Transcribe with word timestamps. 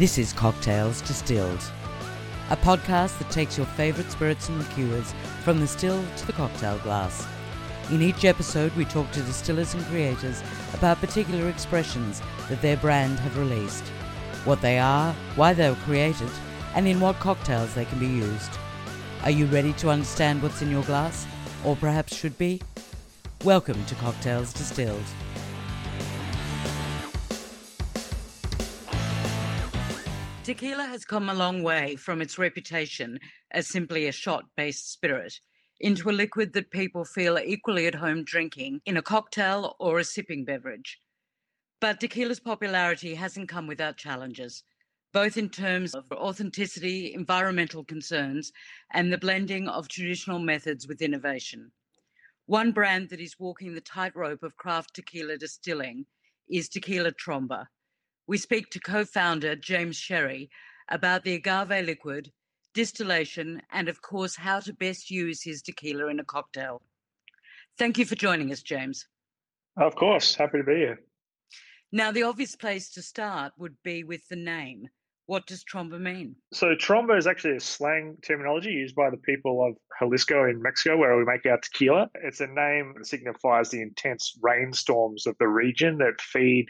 This 0.00 0.16
is 0.16 0.32
Cocktails 0.32 1.02
Distilled, 1.02 1.62
a 2.48 2.56
podcast 2.56 3.18
that 3.18 3.30
takes 3.30 3.58
your 3.58 3.66
favourite 3.66 4.10
spirits 4.10 4.48
and 4.48 4.56
liqueurs 4.56 5.12
from 5.44 5.60
the 5.60 5.66
still 5.66 6.02
to 6.16 6.26
the 6.26 6.32
cocktail 6.32 6.78
glass. 6.78 7.28
In 7.90 8.00
each 8.00 8.24
episode, 8.24 8.74
we 8.76 8.86
talk 8.86 9.10
to 9.10 9.20
distillers 9.20 9.74
and 9.74 9.84
creators 9.84 10.42
about 10.72 11.02
particular 11.02 11.50
expressions 11.50 12.22
that 12.48 12.62
their 12.62 12.78
brand 12.78 13.18
have 13.18 13.36
released, 13.36 13.86
what 14.46 14.62
they 14.62 14.78
are, 14.78 15.12
why 15.36 15.52
they 15.52 15.68
were 15.68 15.76
created, 15.84 16.30
and 16.74 16.88
in 16.88 16.98
what 16.98 17.16
cocktails 17.16 17.74
they 17.74 17.84
can 17.84 17.98
be 17.98 18.06
used. 18.06 18.52
Are 19.24 19.30
you 19.30 19.44
ready 19.48 19.74
to 19.74 19.90
understand 19.90 20.42
what's 20.42 20.62
in 20.62 20.70
your 20.70 20.84
glass, 20.84 21.26
or 21.62 21.76
perhaps 21.76 22.16
should 22.16 22.38
be? 22.38 22.62
Welcome 23.44 23.84
to 23.84 23.94
Cocktails 23.96 24.54
Distilled. 24.54 25.04
Tequila 30.42 30.86
has 30.86 31.04
come 31.04 31.28
a 31.28 31.34
long 31.34 31.62
way 31.62 31.96
from 31.96 32.22
its 32.22 32.38
reputation 32.38 33.20
as 33.50 33.68
simply 33.68 34.06
a 34.06 34.12
shot 34.12 34.46
based 34.56 34.90
spirit 34.90 35.38
into 35.78 36.08
a 36.08 36.12
liquid 36.12 36.54
that 36.54 36.70
people 36.70 37.04
feel 37.04 37.38
equally 37.38 37.86
at 37.86 37.94
home 37.94 38.24
drinking 38.24 38.80
in 38.86 38.96
a 38.96 39.02
cocktail 39.02 39.76
or 39.78 39.98
a 39.98 40.04
sipping 40.04 40.46
beverage. 40.46 40.98
But 41.78 42.00
tequila's 42.00 42.40
popularity 42.40 43.14
hasn't 43.14 43.50
come 43.50 43.66
without 43.66 43.98
challenges, 43.98 44.64
both 45.12 45.36
in 45.36 45.50
terms 45.50 45.94
of 45.94 46.10
authenticity, 46.10 47.12
environmental 47.12 47.84
concerns, 47.84 48.50
and 48.92 49.12
the 49.12 49.18
blending 49.18 49.68
of 49.68 49.88
traditional 49.88 50.38
methods 50.38 50.88
with 50.88 51.02
innovation. 51.02 51.70
One 52.46 52.72
brand 52.72 53.10
that 53.10 53.20
is 53.20 53.38
walking 53.38 53.74
the 53.74 53.82
tightrope 53.82 54.42
of 54.42 54.56
craft 54.56 54.94
tequila 54.94 55.36
distilling 55.36 56.06
is 56.48 56.70
Tequila 56.70 57.12
Tromba 57.12 57.66
we 58.30 58.38
speak 58.38 58.70
to 58.70 58.78
co 58.78 59.04
founder 59.04 59.56
James 59.56 59.96
Sherry 59.96 60.50
about 60.88 61.24
the 61.24 61.34
agave 61.34 61.84
liquid, 61.84 62.30
distillation, 62.74 63.60
and 63.72 63.88
of 63.88 64.00
course, 64.02 64.36
how 64.36 64.60
to 64.60 64.72
best 64.72 65.10
use 65.10 65.42
his 65.42 65.62
tequila 65.62 66.06
in 66.06 66.20
a 66.20 66.24
cocktail. 66.24 66.80
Thank 67.76 67.98
you 67.98 68.04
for 68.04 68.14
joining 68.14 68.52
us, 68.52 68.62
James. 68.62 69.08
Of 69.76 69.96
course, 69.96 70.36
happy 70.36 70.58
to 70.58 70.64
be 70.64 70.76
here. 70.76 71.00
Now, 71.90 72.12
the 72.12 72.22
obvious 72.22 72.54
place 72.54 72.88
to 72.90 73.02
start 73.02 73.52
would 73.58 73.74
be 73.82 74.04
with 74.04 74.28
the 74.28 74.36
name. 74.36 74.88
What 75.26 75.48
does 75.48 75.64
tromba 75.64 76.00
mean? 76.00 76.36
So, 76.52 76.76
tromba 76.76 77.18
is 77.18 77.26
actually 77.26 77.56
a 77.56 77.60
slang 77.60 78.16
terminology 78.22 78.70
used 78.70 78.94
by 78.94 79.10
the 79.10 79.16
people 79.16 79.66
of 79.66 79.74
Jalisco 79.98 80.48
in 80.48 80.62
Mexico, 80.62 80.96
where 80.96 81.16
we 81.16 81.24
make 81.24 81.46
our 81.46 81.58
tequila. 81.58 82.08
It's 82.22 82.40
a 82.40 82.46
name 82.46 82.94
that 82.96 83.06
signifies 83.06 83.70
the 83.70 83.82
intense 83.82 84.38
rainstorms 84.40 85.26
of 85.26 85.36
the 85.38 85.48
region 85.48 85.98
that 85.98 86.20
feed 86.20 86.66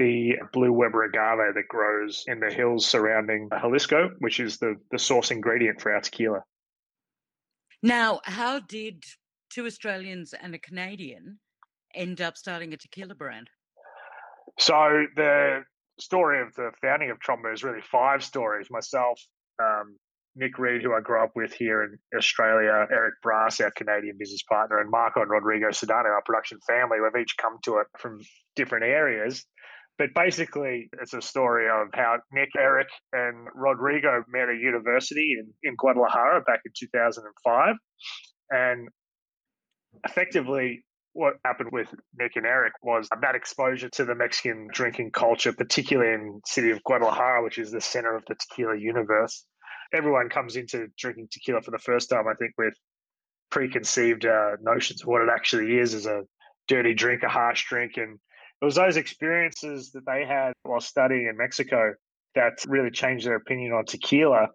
the 0.00 0.36
blue 0.54 0.72
Weber 0.72 1.04
agave 1.04 1.54
that 1.54 1.68
grows 1.68 2.24
in 2.26 2.40
the 2.40 2.50
hills 2.50 2.86
surrounding 2.86 3.50
Jalisco, 3.60 4.10
which 4.18 4.40
is 4.40 4.56
the, 4.56 4.76
the 4.90 4.98
source 4.98 5.30
ingredient 5.30 5.82
for 5.82 5.92
our 5.92 6.00
tequila. 6.00 6.42
Now, 7.82 8.20
how 8.24 8.60
did 8.60 9.04
two 9.50 9.66
Australians 9.66 10.32
and 10.32 10.54
a 10.54 10.58
Canadian 10.58 11.38
end 11.94 12.22
up 12.22 12.38
starting 12.38 12.72
a 12.72 12.78
tequila 12.78 13.14
brand? 13.14 13.50
So, 14.58 15.04
the 15.16 15.64
story 16.00 16.40
of 16.40 16.54
the 16.54 16.70
founding 16.80 17.10
of 17.10 17.18
Tromba 17.18 17.52
is 17.52 17.62
really 17.62 17.82
five 17.82 18.24
stories. 18.24 18.68
Myself, 18.70 19.20
um, 19.62 19.96
Nick 20.34 20.58
Reed, 20.58 20.82
who 20.82 20.94
I 20.94 21.00
grew 21.00 21.22
up 21.22 21.32
with 21.34 21.52
here 21.52 21.82
in 21.82 21.98
Australia, 22.16 22.86
Eric 22.90 23.14
Brass, 23.22 23.60
our 23.60 23.70
Canadian 23.70 24.16
business 24.18 24.42
partner, 24.44 24.78
and 24.78 24.90
Marco 24.90 25.20
and 25.20 25.30
Rodrigo 25.30 25.68
Sedano, 25.68 26.06
our 26.06 26.22
production 26.24 26.58
family, 26.66 26.98
we've 27.02 27.20
each 27.20 27.36
come 27.36 27.58
to 27.64 27.78
it 27.78 27.86
from 27.98 28.20
different 28.56 28.84
areas. 28.84 29.44
But 30.00 30.14
basically, 30.14 30.88
it's 31.02 31.12
a 31.12 31.20
story 31.20 31.68
of 31.68 31.88
how 31.92 32.20
Nick, 32.32 32.48
Eric, 32.58 32.88
and 33.12 33.46
Rodrigo 33.54 34.24
met 34.32 34.48
at 34.48 34.56
university 34.56 35.36
in, 35.38 35.52
in 35.62 35.76
Guadalajara 35.76 36.40
back 36.40 36.60
in 36.64 36.72
2005. 36.74 37.74
And 38.48 38.88
effectively, 40.06 40.86
what 41.12 41.34
happened 41.44 41.68
with 41.70 41.88
Nick 42.18 42.32
and 42.36 42.46
Eric 42.46 42.72
was 42.82 43.10
that 43.20 43.34
exposure 43.34 43.90
to 43.90 44.06
the 44.06 44.14
Mexican 44.14 44.68
drinking 44.72 45.10
culture, 45.10 45.52
particularly 45.52 46.14
in 46.14 46.40
city 46.46 46.70
of 46.70 46.82
Guadalajara, 46.82 47.44
which 47.44 47.58
is 47.58 47.70
the 47.70 47.82
center 47.82 48.16
of 48.16 48.24
the 48.26 48.36
tequila 48.36 48.78
universe. 48.78 49.44
Everyone 49.92 50.30
comes 50.30 50.56
into 50.56 50.86
drinking 50.96 51.28
tequila 51.30 51.60
for 51.60 51.72
the 51.72 51.78
first 51.78 52.08
time, 52.08 52.24
I 52.26 52.32
think, 52.38 52.52
with 52.56 52.72
preconceived 53.50 54.24
uh, 54.24 54.52
notions 54.62 55.02
of 55.02 55.08
what 55.08 55.20
it 55.20 55.28
actually 55.30 55.76
is 55.76 55.92
as 55.92 56.06
a 56.06 56.22
dirty 56.68 56.94
drink, 56.94 57.22
a 57.22 57.28
harsh 57.28 57.66
drink, 57.68 57.98
and 57.98 58.18
it 58.60 58.64
was 58.64 58.74
those 58.74 58.96
experiences 58.96 59.92
that 59.92 60.04
they 60.06 60.24
had 60.26 60.52
while 60.64 60.80
studying 60.80 61.26
in 61.26 61.36
Mexico 61.36 61.94
that 62.34 62.64
really 62.66 62.90
changed 62.90 63.26
their 63.26 63.36
opinion 63.36 63.72
on 63.72 63.84
tequila. 63.84 64.48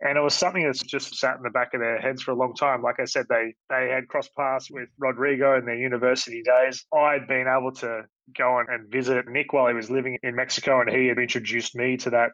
And 0.00 0.16
it 0.16 0.20
was 0.20 0.34
something 0.34 0.62
that's 0.62 0.82
just 0.82 1.16
sat 1.16 1.36
in 1.36 1.42
the 1.42 1.50
back 1.50 1.74
of 1.74 1.80
their 1.80 1.98
heads 1.98 2.22
for 2.22 2.30
a 2.30 2.36
long 2.36 2.54
time. 2.54 2.82
Like 2.82 3.00
I 3.00 3.04
said, 3.04 3.26
they 3.28 3.54
they 3.68 3.90
had 3.92 4.06
crossed 4.06 4.34
paths 4.36 4.70
with 4.70 4.88
Rodrigo 4.96 5.58
in 5.58 5.66
their 5.66 5.74
university 5.74 6.42
days. 6.42 6.86
I'd 6.94 7.26
been 7.26 7.46
able 7.48 7.72
to 7.80 8.02
go 8.36 8.58
and 8.60 8.90
visit 8.92 9.26
Nick 9.28 9.52
while 9.52 9.66
he 9.66 9.74
was 9.74 9.90
living 9.90 10.16
in 10.22 10.36
Mexico, 10.36 10.80
and 10.80 10.88
he 10.88 11.08
had 11.08 11.18
introduced 11.18 11.74
me 11.74 11.96
to 11.98 12.10
that 12.10 12.30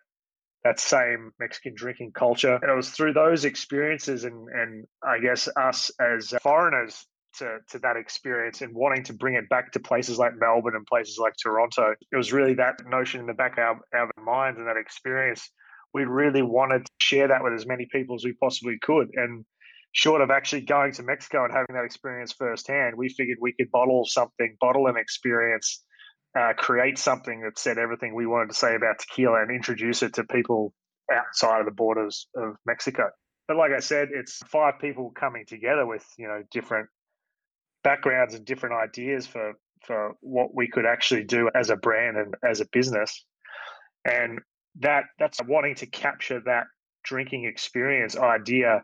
that 0.62 0.78
same 0.78 1.30
Mexican 1.38 1.74
drinking 1.74 2.12
culture. 2.12 2.58
And 2.60 2.70
it 2.70 2.74
was 2.74 2.90
through 2.90 3.14
those 3.14 3.46
experiences 3.46 4.24
and 4.24 4.48
and 4.50 4.84
I 5.02 5.20
guess 5.20 5.48
us 5.56 5.90
as 5.98 6.34
foreigners 6.42 7.06
to, 7.38 7.58
to 7.70 7.78
that 7.80 7.96
experience 7.96 8.60
and 8.60 8.74
wanting 8.74 9.04
to 9.04 9.12
bring 9.12 9.34
it 9.34 9.48
back 9.48 9.72
to 9.72 9.80
places 9.80 10.18
like 10.18 10.32
Melbourne 10.38 10.76
and 10.76 10.86
places 10.86 11.18
like 11.18 11.34
Toronto. 11.40 11.94
It 12.12 12.16
was 12.16 12.32
really 12.32 12.54
that 12.54 12.76
notion 12.86 13.20
in 13.20 13.26
the 13.26 13.34
back 13.34 13.52
of 13.52 13.58
our, 13.58 13.80
our 13.94 14.10
minds 14.24 14.58
and 14.58 14.68
that 14.68 14.76
experience. 14.76 15.50
We 15.92 16.04
really 16.04 16.42
wanted 16.42 16.86
to 16.86 16.92
share 17.00 17.28
that 17.28 17.44
with 17.44 17.52
as 17.52 17.66
many 17.66 17.86
people 17.90 18.16
as 18.16 18.24
we 18.24 18.32
possibly 18.32 18.78
could. 18.80 19.10
And 19.14 19.44
short 19.92 20.20
of 20.20 20.30
actually 20.30 20.62
going 20.62 20.92
to 20.92 21.02
Mexico 21.02 21.44
and 21.44 21.52
having 21.52 21.76
that 21.76 21.84
experience 21.84 22.32
firsthand, 22.32 22.96
we 22.96 23.08
figured 23.08 23.38
we 23.40 23.52
could 23.52 23.70
bottle 23.70 24.04
something, 24.04 24.56
bottle 24.60 24.88
an 24.88 24.96
experience, 24.96 25.84
uh, 26.38 26.52
create 26.56 26.98
something 26.98 27.42
that 27.42 27.58
said 27.58 27.78
everything 27.78 28.14
we 28.14 28.26
wanted 28.26 28.48
to 28.48 28.54
say 28.54 28.74
about 28.74 28.98
tequila 28.98 29.40
and 29.40 29.50
introduce 29.50 30.02
it 30.02 30.14
to 30.14 30.24
people 30.24 30.74
outside 31.12 31.60
of 31.60 31.66
the 31.66 31.72
borders 31.72 32.26
of 32.34 32.56
Mexico. 32.66 33.10
But 33.46 33.56
like 33.56 33.72
I 33.72 33.80
said, 33.80 34.08
it's 34.12 34.38
five 34.48 34.74
people 34.80 35.12
coming 35.14 35.44
together 35.46 35.86
with 35.86 36.04
you 36.18 36.26
know 36.26 36.42
different 36.50 36.88
backgrounds 37.84 38.34
and 38.34 38.44
different 38.44 38.74
ideas 38.74 39.26
for 39.26 39.54
for 39.86 40.14
what 40.20 40.54
we 40.54 40.66
could 40.66 40.86
actually 40.86 41.24
do 41.24 41.50
as 41.54 41.70
a 41.70 41.76
brand 41.76 42.16
and 42.16 42.34
as 42.42 42.60
a 42.60 42.66
business 42.72 43.24
and 44.04 44.40
that 44.80 45.04
that's 45.18 45.38
wanting 45.46 45.74
to 45.74 45.86
capture 45.86 46.40
that 46.44 46.64
drinking 47.04 47.44
experience 47.44 48.16
idea 48.16 48.82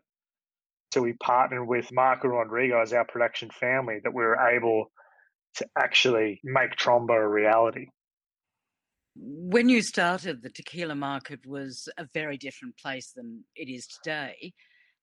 so 0.93 1.03
we 1.03 1.13
partnered 1.13 1.69
with 1.69 1.93
Marco 1.93 2.29
Rodrigo 2.29 2.81
as 2.81 2.93
our 2.93 3.05
production 3.05 3.49
family 3.51 4.01
that 4.03 4.13
we 4.13 4.25
were 4.25 4.37
able 4.37 4.91
to 5.55 5.67
actually 5.79 6.41
make 6.43 6.77
Tromba 6.77 7.17
a 7.17 7.29
reality. 7.29 7.87
When 9.15 9.69
you 9.69 9.83
started, 9.83 10.43
the 10.43 10.51
tequila 10.51 10.95
market 10.95 11.47
was 11.47 11.89
a 11.97 12.07
very 12.13 12.37
different 12.37 12.77
place 12.77 13.13
than 13.15 13.45
it 13.55 13.69
is 13.69 13.87
today. 13.87 14.53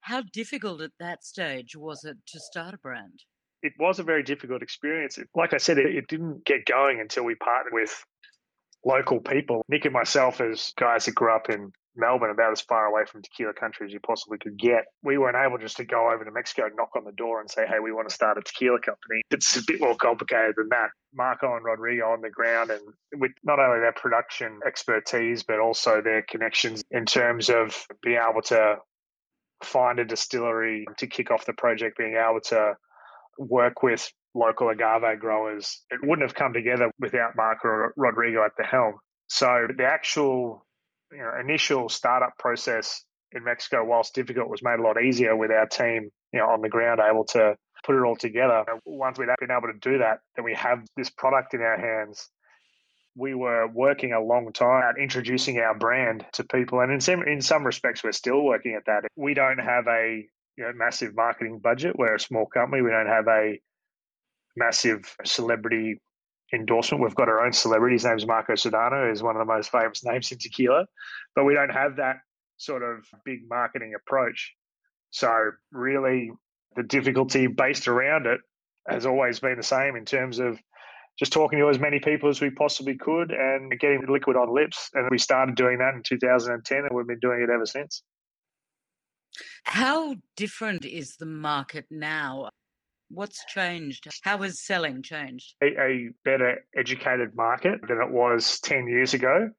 How 0.01 0.23
difficult 0.33 0.81
at 0.81 0.91
that 0.99 1.23
stage 1.23 1.75
was 1.75 2.03
it 2.03 2.17
to 2.27 2.39
start 2.39 2.73
a 2.73 2.77
brand? 2.77 3.23
It 3.61 3.73
was 3.79 3.99
a 3.99 4.03
very 4.03 4.23
difficult 4.23 4.61
experience. 4.61 5.17
Like 5.35 5.53
I 5.53 5.57
said, 5.57 5.77
it, 5.77 5.95
it 5.95 6.07
didn't 6.07 6.45
get 6.45 6.65
going 6.65 6.99
until 6.99 7.23
we 7.23 7.35
partnered 7.35 7.73
with 7.73 8.05
local 8.85 9.19
people. 9.19 9.63
Nick 9.67 9.85
and 9.85 9.93
myself, 9.93 10.41
as 10.41 10.73
guys 10.77 11.05
that 11.05 11.15
grew 11.15 11.33
up 11.33 11.49
in 11.49 11.71
Melbourne, 11.95 12.29
about 12.29 12.51
as 12.51 12.61
far 12.61 12.85
away 12.85 13.03
from 13.05 13.23
tequila 13.23 13.53
country 13.53 13.87
as 13.87 13.91
you 13.91 13.99
possibly 13.99 14.37
could 14.37 14.57
get, 14.57 14.85
we 15.03 15.17
weren't 15.17 15.35
able 15.35 15.57
just 15.57 15.77
to 15.77 15.85
go 15.85 16.11
over 16.11 16.23
to 16.23 16.31
Mexico, 16.31 16.69
knock 16.77 16.91
on 16.95 17.03
the 17.03 17.11
door, 17.11 17.41
and 17.41 17.49
say, 17.49 17.65
"Hey, 17.65 17.79
we 17.79 17.91
want 17.91 18.07
to 18.07 18.13
start 18.13 18.37
a 18.37 18.41
tequila 18.41 18.79
company." 18.79 19.23
It's 19.31 19.57
a 19.57 19.63
bit 19.65 19.81
more 19.81 19.95
complicated 19.95 20.55
than 20.57 20.69
that. 20.69 20.91
Marco 21.13 21.55
and 21.55 21.65
Rodrigo 21.65 22.11
on 22.11 22.21
the 22.21 22.29
ground, 22.29 22.69
and 22.69 22.81
with 23.19 23.31
not 23.43 23.59
only 23.59 23.79
their 23.79 23.93
production 23.93 24.59
expertise, 24.65 25.41
but 25.41 25.59
also 25.59 26.01
their 26.01 26.21
connections 26.21 26.83
in 26.91 27.05
terms 27.07 27.49
of 27.49 27.87
being 28.03 28.19
able 28.19 28.43
to 28.43 28.77
find 29.63 29.97
a 29.97 30.05
distillery 30.05 30.85
to 30.97 31.07
kick 31.07 31.31
off 31.31 31.45
the 31.45 31.53
project, 31.53 31.97
being 31.97 32.15
able 32.15 32.41
to 32.41 32.77
work 33.37 33.83
with 33.83 34.09
local 34.33 34.69
agave 34.69 35.19
growers. 35.19 35.81
It 35.89 35.99
wouldn't 36.01 36.27
have 36.27 36.35
come 36.35 36.53
together 36.53 36.91
without 36.99 37.35
Marco 37.35 37.89
Rodrigo 37.95 38.43
at 38.43 38.51
the 38.57 38.63
helm. 38.63 38.95
So 39.27 39.67
the 39.75 39.85
actual 39.85 40.65
you 41.11 41.19
know, 41.19 41.31
initial 41.39 41.89
startup 41.89 42.37
process 42.37 43.03
in 43.31 43.43
Mexico, 43.43 43.83
whilst 43.83 44.15
difficult, 44.15 44.49
was 44.49 44.63
made 44.63 44.79
a 44.79 44.83
lot 44.83 45.01
easier 45.01 45.35
with 45.35 45.51
our 45.51 45.65
team 45.65 46.09
you 46.33 46.39
know, 46.39 46.47
on 46.47 46.61
the 46.61 46.69
ground 46.69 46.99
able 46.99 47.25
to 47.25 47.55
put 47.85 47.95
it 47.95 48.03
all 48.03 48.15
together. 48.15 48.63
Once 48.85 49.17
we'd 49.17 49.29
been 49.39 49.51
able 49.51 49.73
to 49.73 49.79
do 49.79 49.99
that, 49.99 50.19
then 50.35 50.45
we 50.45 50.53
have 50.53 50.85
this 50.95 51.09
product 51.09 51.53
in 51.53 51.61
our 51.61 51.77
hands. 51.77 52.29
We 53.15 53.33
were 53.33 53.67
working 53.67 54.13
a 54.13 54.21
long 54.21 54.51
time 54.53 54.83
at 54.83 55.01
introducing 55.01 55.57
our 55.57 55.75
brand 55.75 56.25
to 56.33 56.43
people, 56.43 56.81
and 56.81 56.91
in 56.91 57.01
some 57.01 57.23
in 57.23 57.41
some 57.41 57.65
respects, 57.65 58.03
we're 58.03 58.11
still 58.11 58.43
working 58.43 58.75
at 58.75 58.85
that. 58.85 59.07
We 59.15 59.33
don't 59.33 59.57
have 59.57 59.87
a 59.87 60.27
you 60.57 60.63
know, 60.63 60.71
massive 60.75 61.15
marketing 61.15 61.59
budget. 61.59 61.97
We're 61.97 62.15
a 62.15 62.19
small 62.19 62.45
company. 62.47 62.81
We 62.81 62.89
don't 62.89 63.07
have 63.07 63.27
a 63.27 63.59
massive 64.55 65.15
celebrity 65.23 66.01
endorsement. 66.53 67.03
We've 67.03 67.15
got 67.15 67.29
our 67.29 67.45
own 67.45 67.53
celebrity. 67.53 67.95
His 67.95 68.05
name's 68.05 68.25
Marco 68.25 68.53
Sedano, 68.53 69.11
is 69.11 69.21
one 69.21 69.35
of 69.35 69.39
the 69.45 69.53
most 69.53 69.71
famous 69.71 70.03
names 70.03 70.31
in 70.31 70.39
tequila, 70.39 70.85
but 71.35 71.45
we 71.45 71.53
don't 71.53 71.69
have 71.69 71.97
that 71.97 72.17
sort 72.57 72.83
of 72.83 73.05
big 73.23 73.41
marketing 73.49 73.93
approach. 73.95 74.53
So 75.11 75.51
really, 75.71 76.31
the 76.75 76.83
difficulty 76.83 77.47
based 77.47 77.87
around 77.87 78.25
it 78.25 78.39
has 78.87 79.05
always 79.05 79.39
been 79.39 79.57
the 79.57 79.63
same 79.63 79.95
in 79.95 80.05
terms 80.05 80.39
of 80.39 80.59
just 81.19 81.33
talking 81.33 81.59
to 81.59 81.69
as 81.69 81.79
many 81.79 81.99
people 81.99 82.29
as 82.29 82.41
we 82.41 82.49
possibly 82.49 82.95
could 82.95 83.31
and 83.31 83.71
getting 83.79 84.01
the 84.01 84.11
liquid 84.11 84.37
on 84.37 84.53
lips. 84.53 84.89
And 84.93 85.07
we 85.09 85.17
started 85.17 85.55
doing 85.55 85.79
that 85.79 85.93
in 85.95 86.03
2010, 86.03 86.77
and 86.77 86.89
we've 86.91 87.07
been 87.07 87.19
doing 87.19 87.41
it 87.41 87.51
ever 87.51 87.65
since. 87.65 88.03
How 89.63 90.15
different 90.35 90.85
is 90.85 91.15
the 91.17 91.25
market 91.25 91.85
now? 91.89 92.49
What's 93.09 93.45
changed? 93.45 94.07
How 94.23 94.39
has 94.39 94.61
selling 94.61 95.01
changed? 95.01 95.55
A, 95.63 95.67
a, 95.67 96.09
better 96.25 96.65
educated 96.75 97.35
market 97.35 97.79
than 97.87 98.01
it 98.01 98.11
was 98.11 98.59
10 98.59 98.87
years 98.87 99.13
ago. 99.13 99.49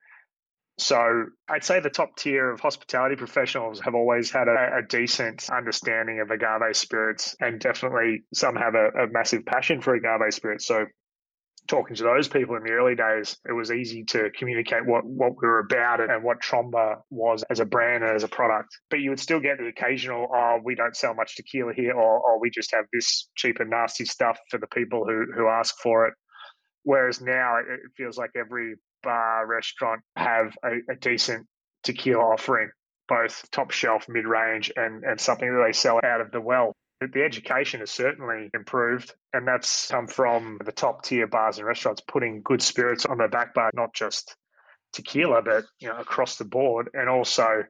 So 0.78 1.26
I'd 1.48 1.64
say 1.64 1.80
the 1.80 1.90
top 1.90 2.16
tier 2.16 2.52
of 2.52 2.60
hospitality 2.60 3.16
professionals 3.16 3.80
have 3.80 3.96
always 3.96 4.30
had 4.30 4.46
a, 4.46 4.78
a 4.78 4.82
decent 4.88 5.50
understanding 5.50 6.20
of 6.20 6.30
agave 6.30 6.76
spirits, 6.76 7.34
and 7.40 7.58
definitely 7.58 8.22
some 8.32 8.54
have 8.54 8.74
a, 8.76 8.88
a 8.90 9.06
massive 9.08 9.44
passion 9.44 9.80
for 9.80 9.94
agave 9.94 10.32
spirits. 10.32 10.66
So 10.66 10.86
talking 11.68 11.94
to 11.94 12.02
those 12.02 12.26
people 12.26 12.56
in 12.56 12.64
the 12.64 12.72
early 12.72 12.94
days, 12.94 13.36
it 13.48 13.52
was 13.52 13.70
easy 13.70 14.02
to 14.02 14.30
communicate 14.36 14.86
what, 14.86 15.04
what 15.04 15.32
we 15.40 15.46
were 15.46 15.60
about 15.60 16.00
and 16.00 16.24
what 16.24 16.40
Tromba 16.40 16.96
was 17.10 17.44
as 17.50 17.60
a 17.60 17.64
brand 17.64 18.02
and 18.02 18.16
as 18.16 18.24
a 18.24 18.28
product. 18.28 18.70
But 18.90 19.00
you 19.00 19.10
would 19.10 19.20
still 19.20 19.38
get 19.38 19.58
the 19.58 19.66
occasional, 19.66 20.28
oh, 20.34 20.58
we 20.64 20.74
don't 20.74 20.96
sell 20.96 21.14
much 21.14 21.36
tequila 21.36 21.74
here, 21.74 21.92
or, 21.92 22.22
oh, 22.26 22.38
we 22.40 22.50
just 22.50 22.74
have 22.74 22.86
this 22.92 23.28
cheap 23.36 23.60
and 23.60 23.70
nasty 23.70 24.06
stuff 24.06 24.38
for 24.50 24.58
the 24.58 24.66
people 24.68 25.04
who, 25.06 25.26
who 25.36 25.46
ask 25.46 25.76
for 25.82 26.06
it. 26.06 26.14
Whereas 26.84 27.20
now 27.20 27.58
it 27.58 27.80
feels 27.96 28.16
like 28.16 28.30
every 28.34 28.74
bar, 29.02 29.46
restaurant 29.46 30.00
have 30.16 30.56
a, 30.64 30.92
a 30.92 30.96
decent 30.96 31.46
tequila 31.84 32.22
offering, 32.22 32.70
both 33.08 33.44
top 33.52 33.70
shelf, 33.72 34.06
mid 34.08 34.26
range, 34.26 34.72
and, 34.74 35.04
and 35.04 35.20
something 35.20 35.52
that 35.52 35.62
they 35.66 35.72
sell 35.72 36.00
out 36.02 36.22
of 36.22 36.30
the 36.30 36.40
well 36.40 36.74
the 37.00 37.22
education 37.22 37.80
has 37.80 37.90
certainly 37.90 38.50
improved, 38.52 39.14
and 39.32 39.46
that's 39.46 39.88
come 39.88 40.08
from 40.08 40.58
the 40.64 40.72
top 40.72 41.04
tier 41.04 41.26
bars 41.26 41.58
and 41.58 41.66
restaurants 41.66 42.02
putting 42.06 42.42
good 42.42 42.60
spirits 42.60 43.06
on 43.06 43.18
their 43.18 43.28
back 43.28 43.54
bar, 43.54 43.70
not 43.74 43.94
just 43.94 44.34
tequila, 44.92 45.42
but 45.42 45.64
you 45.78 45.88
know 45.88 45.96
across 45.96 46.36
the 46.36 46.44
board, 46.44 46.90
and 46.94 47.08
also 47.08 47.62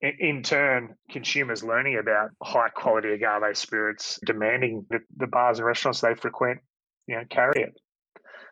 in, 0.00 0.42
turn 0.42 0.94
consumers 1.10 1.62
learning 1.62 1.98
about 1.98 2.30
high 2.42 2.70
quality 2.70 3.12
agave 3.12 3.56
spirits, 3.56 4.18
demanding 4.24 4.86
that 4.88 5.02
the 5.14 5.26
bars 5.26 5.58
and 5.58 5.66
restaurants 5.66 6.00
they 6.00 6.14
frequent, 6.14 6.60
you 7.06 7.16
know, 7.16 7.24
carry 7.28 7.62
it. 7.62 7.74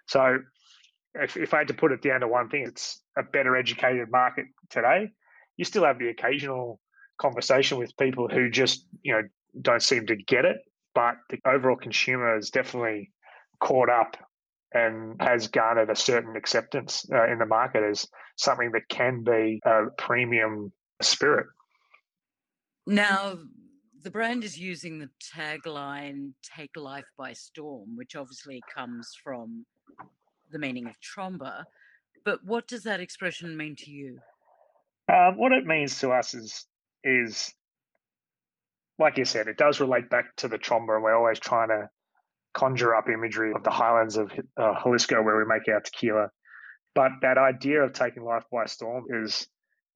So, 0.06 0.40
if, 1.14 1.38
if 1.38 1.54
I 1.54 1.58
had 1.58 1.68
to 1.68 1.74
put 1.74 1.92
it 1.92 2.02
down 2.02 2.20
to 2.20 2.28
one 2.28 2.50
thing, 2.50 2.64
it's 2.66 3.00
a 3.16 3.22
better 3.22 3.56
educated 3.56 4.10
market 4.10 4.44
today. 4.68 5.08
You 5.56 5.64
still 5.64 5.84
have 5.84 5.98
the 5.98 6.08
occasional 6.08 6.80
conversation 7.18 7.78
with 7.78 7.96
people 7.96 8.28
who 8.28 8.50
just 8.50 8.86
you 9.02 9.12
know 9.12 9.22
don't 9.60 9.82
seem 9.82 10.06
to 10.06 10.16
get 10.16 10.44
it, 10.44 10.58
but 10.94 11.14
the 11.30 11.38
overall 11.46 11.76
consumer 11.76 12.36
is 12.36 12.50
definitely 12.50 13.10
caught 13.60 13.88
up 13.88 14.16
and 14.72 15.16
has 15.20 15.48
garnered 15.48 15.90
a 15.90 15.96
certain 15.96 16.36
acceptance 16.36 17.06
uh, 17.12 17.26
in 17.30 17.38
the 17.38 17.46
market 17.46 17.82
as 17.82 18.06
something 18.36 18.70
that 18.72 18.88
can 18.88 19.24
be 19.24 19.60
a 19.64 19.86
premium 19.96 20.72
spirit. 21.00 21.46
Now, 22.86 23.38
the 24.02 24.10
brand 24.10 24.44
is 24.44 24.58
using 24.58 24.98
the 24.98 25.10
tagline 25.34 26.32
"Take 26.56 26.76
Life 26.76 27.08
by 27.16 27.32
Storm," 27.32 27.96
which 27.96 28.14
obviously 28.14 28.62
comes 28.74 29.10
from 29.22 29.66
the 30.50 30.58
meaning 30.58 30.86
of 30.86 30.96
tromba. 31.00 31.64
But 32.24 32.44
what 32.44 32.66
does 32.68 32.84
that 32.84 33.00
expression 33.00 33.56
mean 33.56 33.76
to 33.76 33.90
you? 33.90 34.18
Um, 35.12 35.36
what 35.36 35.52
it 35.52 35.66
means 35.66 36.00
to 36.00 36.10
us 36.10 36.34
is 36.34 36.66
is 37.04 37.52
like 38.98 39.16
you 39.16 39.24
said, 39.24 39.46
it 39.46 39.56
does 39.56 39.80
relate 39.80 40.10
back 40.10 40.34
to 40.36 40.48
the 40.48 40.58
Tromba, 40.58 40.94
and 40.94 41.02
we're 41.02 41.16
always 41.16 41.38
trying 41.38 41.68
to 41.68 41.88
conjure 42.54 42.94
up 42.94 43.08
imagery 43.08 43.52
of 43.54 43.62
the 43.62 43.70
highlands 43.70 44.16
of 44.16 44.32
uh, 44.56 44.74
Jalisco 44.82 45.22
where 45.22 45.36
we 45.36 45.44
make 45.44 45.68
our 45.68 45.80
tequila. 45.80 46.30
But 46.94 47.12
that 47.22 47.38
idea 47.38 47.82
of 47.82 47.92
taking 47.92 48.24
life 48.24 48.44
by 48.50 48.66
storm 48.66 49.04
is 49.10 49.46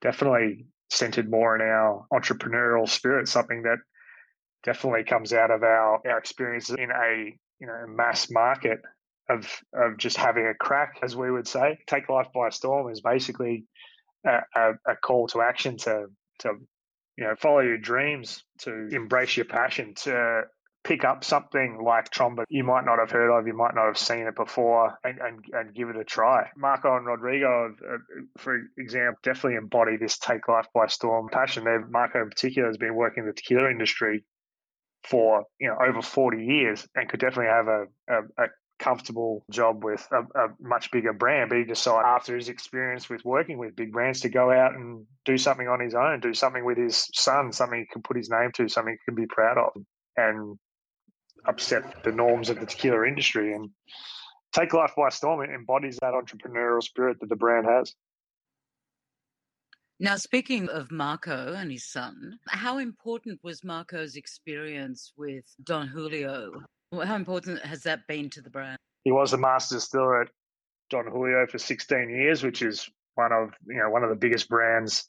definitely 0.00 0.66
centered 0.90 1.30
more 1.30 1.56
in 1.56 1.62
our 1.62 2.06
entrepreneurial 2.12 2.88
spirit, 2.88 3.28
something 3.28 3.62
that 3.62 3.78
definitely 4.62 5.04
comes 5.04 5.32
out 5.32 5.50
of 5.50 5.62
our, 5.62 6.00
our 6.06 6.18
experience 6.18 6.70
in 6.70 6.90
a 6.90 7.34
you 7.60 7.66
know 7.66 7.86
mass 7.88 8.30
market 8.30 8.80
of 9.28 9.50
of 9.72 9.96
just 9.96 10.16
having 10.16 10.46
a 10.46 10.54
crack, 10.54 10.98
as 11.02 11.16
we 11.16 11.30
would 11.30 11.48
say. 11.48 11.78
Take 11.86 12.08
life 12.08 12.28
by 12.34 12.50
storm 12.50 12.92
is 12.92 13.00
basically 13.00 13.64
a, 14.24 14.40
a, 14.54 14.72
a 14.86 14.96
call 14.96 15.26
to 15.28 15.40
action 15.40 15.78
to 15.78 16.06
to 16.40 16.54
you 17.16 17.24
know, 17.24 17.34
follow 17.36 17.60
your 17.60 17.78
dreams, 17.78 18.42
to 18.58 18.88
embrace 18.92 19.36
your 19.36 19.44
passion, 19.44 19.94
to 19.94 20.42
pick 20.84 21.04
up 21.04 21.22
something 21.24 21.78
like 21.82 22.10
Tromba 22.10 22.44
you 22.48 22.64
might 22.64 22.84
not 22.84 22.98
have 22.98 23.10
heard 23.10 23.30
of, 23.30 23.46
you 23.46 23.54
might 23.54 23.74
not 23.74 23.86
have 23.86 23.98
seen 23.98 24.26
it 24.26 24.34
before, 24.34 24.98
and, 25.04 25.18
and, 25.18 25.44
and 25.52 25.74
give 25.74 25.88
it 25.88 25.96
a 25.96 26.04
try. 26.04 26.50
Marco 26.56 26.96
and 26.96 27.06
Rodrigo, 27.06 27.74
for 28.38 28.60
example, 28.78 29.18
definitely 29.22 29.56
embody 29.56 29.96
this 29.96 30.18
take 30.18 30.48
life 30.48 30.66
by 30.74 30.86
storm 30.86 31.28
passion. 31.30 31.64
They've, 31.64 31.88
Marco 31.88 32.22
in 32.22 32.30
particular 32.30 32.68
has 32.68 32.78
been 32.78 32.94
working 32.94 33.22
in 33.22 33.28
the 33.28 33.34
tequila 33.34 33.70
industry 33.70 34.24
for 35.04 35.44
you 35.58 35.68
know 35.68 35.76
over 35.84 36.00
40 36.00 36.44
years 36.44 36.86
and 36.94 37.08
could 37.08 37.20
definitely 37.20 37.46
have 37.46 37.66
a, 37.66 37.86
a, 38.08 38.44
a 38.44 38.46
comfortable 38.82 39.44
job 39.48 39.84
with 39.84 40.06
a, 40.10 40.22
a, 40.38 40.48
much 40.60 40.90
bigger 40.90 41.12
brand, 41.12 41.48
but 41.48 41.58
he 41.58 41.64
decided 41.64 42.04
after 42.04 42.36
his 42.36 42.48
experience 42.48 43.08
with 43.08 43.24
working 43.24 43.56
with 43.56 43.76
big 43.76 43.92
brands 43.92 44.20
to 44.20 44.28
go 44.28 44.50
out 44.50 44.74
and 44.74 45.06
do 45.24 45.38
something 45.38 45.68
on 45.68 45.78
his 45.78 45.94
own, 45.94 46.18
do 46.18 46.34
something 46.34 46.64
with 46.64 46.76
his 46.76 47.08
son, 47.14 47.52
something 47.52 47.78
he 47.78 47.86
can 47.86 48.02
put 48.02 48.16
his 48.16 48.28
name 48.28 48.50
to, 48.54 48.68
something 48.68 48.94
he 48.94 49.04
can 49.04 49.14
be 49.14 49.26
proud 49.26 49.56
of, 49.56 49.82
and 50.16 50.58
upset 51.46 52.02
the 52.02 52.10
norms 52.10 52.50
of 52.50 52.58
the 52.58 52.66
tequila 52.66 53.06
industry. 53.06 53.54
And 53.54 53.70
Take 54.52 54.74
Life 54.74 54.94
by 54.96 55.10
Storm 55.10 55.48
It 55.48 55.54
embodies 55.54 55.98
that 56.02 56.12
entrepreneurial 56.12 56.82
spirit 56.82 57.18
that 57.20 57.28
the 57.28 57.36
brand 57.36 57.66
has. 57.66 57.94
Now, 60.00 60.16
speaking 60.16 60.68
of 60.68 60.90
Marco 60.90 61.54
and 61.54 61.70
his 61.70 61.88
son, 61.88 62.40
how 62.48 62.78
important 62.78 63.38
was 63.44 63.62
Marco's 63.62 64.16
experience 64.16 65.12
with 65.16 65.44
Don 65.62 65.86
Julio 65.86 66.64
how 67.00 67.16
important 67.16 67.60
has 67.64 67.82
that 67.84 68.06
been 68.06 68.30
to 68.30 68.42
the 68.42 68.50
brand? 68.50 68.78
He 69.04 69.12
was 69.12 69.32
a 69.32 69.38
master 69.38 69.76
distiller 69.76 70.22
at 70.22 70.28
Don 70.90 71.06
Julio 71.06 71.46
for 71.46 71.58
16 71.58 72.10
years, 72.10 72.42
which 72.42 72.62
is 72.62 72.88
one 73.14 73.32
of 73.32 73.54
you 73.66 73.78
know 73.78 73.90
one 73.90 74.04
of 74.04 74.10
the 74.10 74.16
biggest 74.16 74.48
brands, 74.48 75.08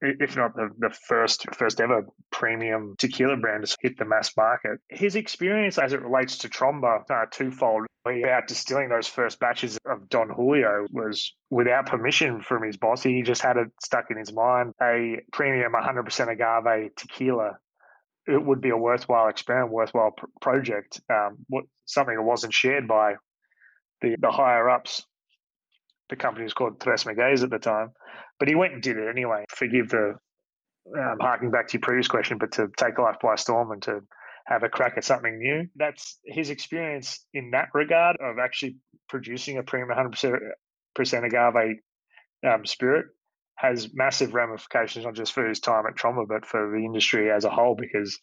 if 0.00 0.36
not 0.36 0.54
the, 0.54 0.70
the 0.78 0.90
first 0.90 1.46
first 1.54 1.80
ever 1.80 2.06
premium 2.30 2.94
tequila 2.98 3.36
brand 3.36 3.66
to 3.66 3.76
hit 3.80 3.98
the 3.98 4.04
mass 4.04 4.36
market. 4.36 4.78
His 4.88 5.16
experience 5.16 5.78
as 5.78 5.92
it 5.92 6.02
relates 6.02 6.38
to 6.38 6.48
Tromba 6.48 7.08
uh, 7.10 7.26
twofold. 7.30 7.86
About 8.06 8.46
distilling 8.46 8.88
those 8.88 9.08
first 9.08 9.40
batches 9.40 9.80
of 9.84 10.08
Don 10.08 10.30
Julio 10.30 10.86
was 10.92 11.34
without 11.50 11.86
permission 11.86 12.40
from 12.40 12.62
his 12.62 12.76
boss. 12.76 13.02
He 13.02 13.22
just 13.22 13.42
had 13.42 13.56
it 13.56 13.66
stuck 13.82 14.12
in 14.12 14.16
his 14.16 14.32
mind. 14.32 14.74
A 14.80 15.22
premium 15.32 15.72
100% 15.72 16.28
agave 16.28 16.94
tequila 16.94 17.58
it 18.26 18.44
would 18.44 18.60
be 18.60 18.70
a 18.70 18.76
worthwhile 18.76 19.28
experiment, 19.28 19.72
worthwhile 19.72 20.10
pr- 20.10 20.26
project. 20.40 21.00
Um, 21.10 21.38
what, 21.48 21.64
something 21.84 22.16
that 22.16 22.22
wasn't 22.22 22.52
shared 22.52 22.88
by 22.88 23.14
the, 24.02 24.16
the 24.20 24.30
higher 24.30 24.68
ups. 24.68 25.04
The 26.08 26.16
company 26.16 26.44
was 26.44 26.54
called 26.54 26.80
Tres 26.80 27.06
at 27.06 27.50
the 27.50 27.58
time, 27.58 27.90
but 28.38 28.48
he 28.48 28.54
went 28.54 28.74
and 28.74 28.82
did 28.82 28.96
it 28.96 29.08
anyway. 29.08 29.44
Forgive 29.50 29.88
the 29.88 30.14
um, 30.96 31.18
harking 31.20 31.50
back 31.50 31.68
to 31.68 31.74
your 31.74 31.80
previous 31.80 32.06
question, 32.06 32.38
but 32.38 32.52
to 32.52 32.68
take 32.76 32.98
life 32.98 33.16
by 33.20 33.34
storm 33.34 33.72
and 33.72 33.82
to 33.82 34.00
have 34.46 34.62
a 34.62 34.68
crack 34.68 34.94
at 34.96 35.04
something 35.04 35.38
new. 35.38 35.66
That's 35.74 36.18
his 36.24 36.50
experience 36.50 37.24
in 37.34 37.50
that 37.50 37.68
regard 37.74 38.16
of 38.20 38.38
actually 38.38 38.76
producing 39.08 39.58
a 39.58 39.64
premium 39.64 39.90
100% 39.96 41.24
agave 41.24 41.76
um, 42.46 42.64
spirit 42.64 43.06
has 43.56 43.88
massive 43.94 44.34
ramifications, 44.34 45.04
not 45.04 45.14
just 45.14 45.32
for 45.32 45.46
his 45.46 45.60
time 45.60 45.86
at 45.86 45.96
Tromba, 45.96 46.26
but 46.28 46.46
for 46.46 46.70
the 46.70 46.84
industry 46.84 47.30
as 47.30 47.44
a 47.44 47.50
whole, 47.50 47.74
because 47.74 48.18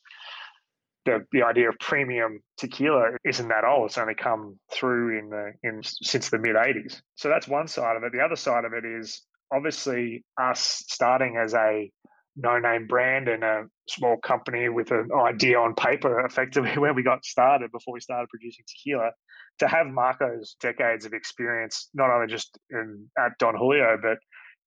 the 1.06 1.26
the 1.32 1.44
idea 1.44 1.70
of 1.70 1.76
premium 1.80 2.40
tequila 2.58 3.18
isn't 3.26 3.48
that 3.50 3.66
old. 3.66 3.88
It's 3.88 3.98
only 3.98 4.16
come 4.16 4.60
through 4.72 5.20
in 5.20 5.30
the 5.30 5.54
in 5.64 5.82
since 5.84 6.30
the 6.30 6.38
mid 6.38 6.56
'80s. 6.56 7.02
So 7.16 7.30
that's 7.30 7.48
one 7.48 7.68
side 7.68 7.98
of 7.98 8.04
it. 8.04 8.14
The 8.14 8.22
other 8.22 8.36
side 8.36 8.66
of 8.66 8.74
it 8.74 8.86
is 8.86 9.22
obviously 9.52 10.24
us 10.40 10.84
starting 10.88 11.38
as 11.38 11.54
a 11.54 11.92
no-name 12.36 12.88
brand 12.88 13.28
and 13.28 13.44
a 13.44 13.66
small 13.88 14.18
company 14.18 14.68
with 14.70 14.92
an 14.92 15.10
idea 15.16 15.60
on 15.60 15.76
paper, 15.76 16.26
effectively 16.26 16.72
where 16.78 16.94
we 16.94 17.04
got 17.04 17.26
started 17.26 17.72
before 17.72 17.94
we 17.94 18.00
started 18.00 18.28
producing 18.30 18.66
tequila. 18.68 19.12
To 19.60 19.68
have 19.68 19.86
Marco's 19.86 20.56
decades 20.60 21.06
of 21.06 21.14
experience, 21.14 21.90
not 21.94 22.10
only 22.10 22.28
just 22.28 22.58
in, 22.72 23.08
at 23.20 23.38
Don 23.38 23.56
Julio, 23.56 23.98
but 24.02 24.18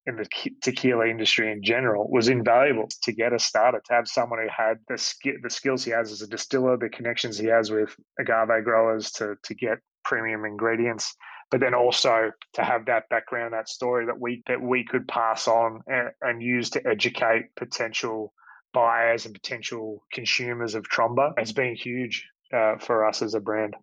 in 0.07 0.15
the 0.15 0.25
tequila 0.61 1.05
industry 1.05 1.51
in 1.51 1.61
general 1.61 2.09
was 2.09 2.29
invaluable 2.29 2.87
to 3.03 3.11
get 3.11 3.33
us 3.33 3.43
started. 3.43 3.81
To 3.85 3.93
have 3.93 4.07
someone 4.07 4.39
who 4.39 4.47
had 4.49 4.77
the 4.87 4.97
sk- 4.97 5.41
the 5.43 5.49
skills 5.49 5.83
he 5.83 5.91
has 5.91 6.11
as 6.11 6.21
a 6.21 6.27
distiller, 6.27 6.77
the 6.77 6.89
connections 6.89 7.37
he 7.37 7.47
has 7.47 7.69
with 7.69 7.95
agave 8.19 8.63
growers 8.63 9.11
to 9.13 9.35
to 9.43 9.53
get 9.53 9.79
premium 10.05 10.45
ingredients, 10.45 11.13
but 11.51 11.59
then 11.59 11.73
also 11.73 12.31
to 12.53 12.63
have 12.63 12.85
that 12.85 13.09
background, 13.09 13.53
that 13.53 13.67
story 13.67 14.05
that 14.05 14.19
we 14.19 14.41
that 14.47 14.61
we 14.61 14.85
could 14.85 15.07
pass 15.07 15.47
on 15.47 15.81
and, 15.87 16.09
and 16.21 16.41
use 16.41 16.69
to 16.71 16.87
educate 16.87 17.53
potential 17.57 18.33
buyers 18.73 19.25
and 19.25 19.33
potential 19.33 20.03
consumers 20.13 20.73
of 20.73 20.83
Tromba 20.87 21.33
has 21.37 21.51
been 21.51 21.75
huge 21.75 22.25
uh, 22.53 22.77
for 22.77 23.05
us 23.05 23.21
as 23.21 23.33
a 23.33 23.39
brand. 23.41 23.75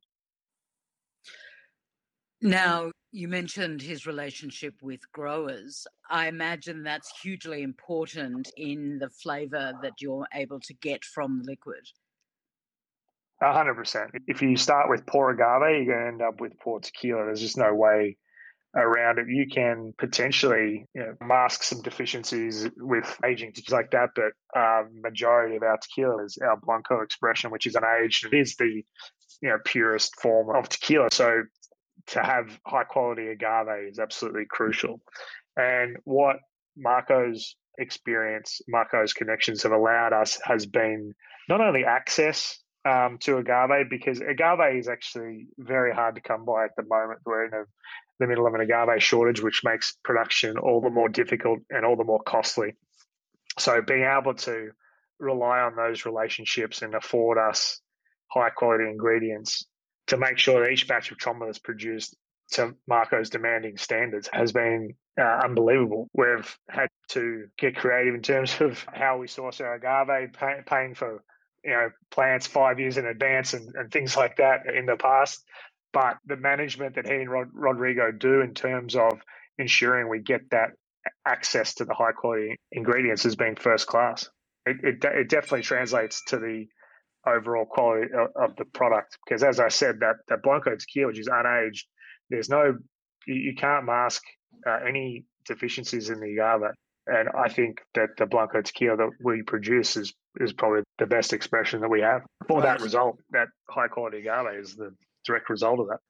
Now, 2.40 2.90
you 3.14 3.28
mentioned 3.28 3.80
his 3.80 4.06
relationship 4.06 4.75
with 4.83 5.00
growers. 5.12 5.87
I 6.11 6.26
imagine 6.26 6.83
that's 6.83 7.12
hugely 7.23 7.62
important 7.62 8.50
in 8.56 8.99
the 8.99 9.09
flavor 9.09 9.73
that 9.83 9.92
you're 10.00 10.26
able 10.35 10.59
to 10.59 10.75
get 10.75 11.04
from 11.04 11.38
the 11.38 11.52
liquid. 11.52 11.87
A 13.40 13.52
hundred 13.52 13.75
percent. 13.75 14.11
If 14.26 14.42
you 14.42 14.56
start 14.56 14.90
with 14.90 15.06
poor 15.06 15.30
agave, 15.30 15.87
you're 15.87 15.94
going 15.94 16.04
to 16.04 16.09
end 16.09 16.23
up 16.23 16.40
with 16.40 16.59
poor 16.59 16.80
tequila. 16.80 17.26
There's 17.26 17.40
just 17.40 17.56
no 17.56 17.73
way 17.73 18.16
around 18.75 19.21
it. 19.21 19.28
You 19.28 19.47
can 19.47 19.94
potentially 19.97 20.87
you 20.92 21.00
know, 21.00 21.14
mask 21.25 21.62
some 21.62 21.83
deficiencies 21.83 22.68
with 22.76 23.16
aging 23.25 23.52
like 23.71 23.92
that, 23.92 24.11
but 24.16 24.33
uh, 24.59 24.83
majority 24.92 25.54
of 25.54 25.62
our 25.62 25.78
tequila 25.78 26.25
is 26.25 26.37
our 26.44 26.56
Blanco 26.56 27.00
expression, 27.00 27.52
which 27.52 27.66
is 27.66 27.76
unaged. 27.76 28.25
It 28.25 28.37
is 28.37 28.56
the 28.56 28.83
you 29.40 29.49
know 29.50 29.59
purest 29.64 30.21
form 30.21 30.54
of 30.54 30.68
tequila. 30.68 31.11
So 31.12 31.42
to 32.09 32.23
have 32.23 32.59
high 32.67 32.85
quality 32.85 33.29
agave 33.29 33.89
is 33.91 33.99
absolutely 33.99 34.45
crucial. 34.49 35.01
And 35.57 35.97
what 36.05 36.37
Marco's 36.77 37.57
experience, 37.79 38.61
Marco's 38.69 39.13
connections 39.13 39.63
have 39.63 39.73
allowed 39.73 40.13
us 40.13 40.41
has 40.45 40.67
been 40.67 41.15
not 41.49 41.61
only 41.61 41.85
access 41.85 42.59
um, 42.85 43.19
to 43.21 43.39
agave 43.39 43.89
because 43.89 44.21
agave 44.21 44.77
is 44.77 44.89
actually 44.89 45.47
very 45.59 45.95
hard 45.95 46.17
to 46.17 46.21
come 46.21 46.45
by 46.45 46.65
at 46.65 46.77
the 46.77 46.85
moment. 46.85 47.21
We're 47.25 47.47
in 47.47 47.55
a, 47.55 47.65
the 48.21 48.27
middle 48.27 48.47
of 48.47 48.55
an 48.55 48.61
agave 48.61 49.03
shortage, 49.03 49.43
which 49.43 49.63
makes 49.65 49.97
production 50.05 50.59
all 50.59 50.81
the 50.81 50.91
more 50.91 51.09
difficult 51.09 51.61
and 51.71 51.85
all 51.85 51.97
the 51.97 52.05
more 52.05 52.23
costly. 52.23 52.75
So 53.59 53.81
being 53.81 54.05
able 54.05 54.35
to 54.35 54.71
rely 55.19 55.61
on 55.61 55.77
those 55.77 56.05
relationships 56.05 56.83
and 56.83 56.95
afford 56.95 57.39
us 57.39 57.81
high 58.31 58.51
quality 58.51 58.85
ingredients 58.85 59.65
to 60.09 60.17
make 60.17 60.39
sure 60.39 60.63
that 60.63 60.71
each 60.71 60.87
batch 60.87 61.11
of 61.11 61.19
Tromba 61.19 61.49
is 61.51 61.59
produced 61.59 62.17
to 62.53 62.75
Marco's 62.87 63.31
demanding 63.31 63.79
standards 63.79 64.29
has 64.33 64.53
been 64.53 64.95
uh, 65.19 65.41
unbelievable. 65.45 66.09
We've 66.13 66.59
had 66.69 66.89
to 67.11 67.47
get 67.59 67.77
creative 67.77 68.15
in 68.15 68.23
terms 68.23 68.57
of 68.61 68.85
how 68.93 69.19
we 69.19 69.29
source 69.29 69.61
our 69.61 69.75
agave, 69.75 70.33
pay, 70.33 70.61
paying 70.67 70.95
for 70.95 71.23
you 71.65 71.71
know 71.71 71.91
plants 72.11 72.47
five 72.47 72.79
years 72.79 72.99
in 72.99 73.07
advance 73.07 73.55
and, 73.55 73.75
and 73.75 73.91
things 73.91 74.17
like 74.17 74.37
that 74.37 74.67
in 74.73 74.87
the 74.87 74.97
past. 74.97 75.43
But 75.93 76.17
the 76.27 76.37
management 76.37 76.97
that 76.97 77.07
he 77.07 77.15
and 77.15 77.31
Rod, 77.31 77.49
Rodrigo 77.53 78.11
do 78.11 78.41
in 78.41 78.55
terms 78.55 78.97
of 78.97 79.21
ensuring 79.59 80.09
we 80.09 80.19
get 80.19 80.51
that 80.51 80.71
access 81.25 81.75
to 81.75 81.85
the 81.85 81.95
high 81.95 82.13
quality 82.13 82.59
ingredients 82.73 83.23
has 83.23 83.37
been 83.37 83.55
first 83.55 83.87
class. 83.87 84.29
It, 84.67 84.79
it, 84.83 85.05
it 85.05 85.29
definitely 85.29 85.63
translates 85.63 86.25
to 86.29 86.39
the 86.39 86.67
overall 87.26 87.64
quality 87.64 88.09
of, 88.37 88.57
the 88.57 88.64
product. 88.64 89.19
Because 89.25 89.43
as 89.43 89.61
I 89.61 89.69
said, 89.69 90.00
that 90.00 90.16
that 90.28 90.43
Blanco 90.43 90.75
tequila, 90.76 91.09
which 91.09 91.19
is 91.19 91.28
unaged, 91.28 91.85
there's 92.31 92.49
no 92.49 92.76
you, 93.26 93.35
you 93.35 93.54
can't 93.54 93.85
mask 93.85 94.23
uh, 94.66 94.78
any 94.87 95.25
deficiencies 95.47 96.11
in 96.11 96.21
the 96.21 96.33
agave. 96.33 96.71
And 97.07 97.28
I 97.37 97.49
think 97.49 97.81
that 97.95 98.11
the 98.16 98.26
Blanco 98.26 98.62
tequila 98.62 98.97
that 98.97 99.11
we 99.23 99.43
produce 99.43 99.97
is 99.97 100.14
is 100.40 100.52
probably 100.52 100.83
the 100.99 101.07
best 101.07 101.33
expression 101.33 101.81
that 101.81 101.90
we 101.90 102.00
have 102.00 102.23
for 102.49 102.62
that 102.62 102.81
result. 102.81 103.19
That 103.31 103.49
high 103.69 103.88
quality 103.88 104.26
agave 104.26 104.61
is 104.61 104.75
the 104.75 104.95
direct 105.25 105.50
result 105.50 105.81
of 105.81 105.88
that. 105.88 106.00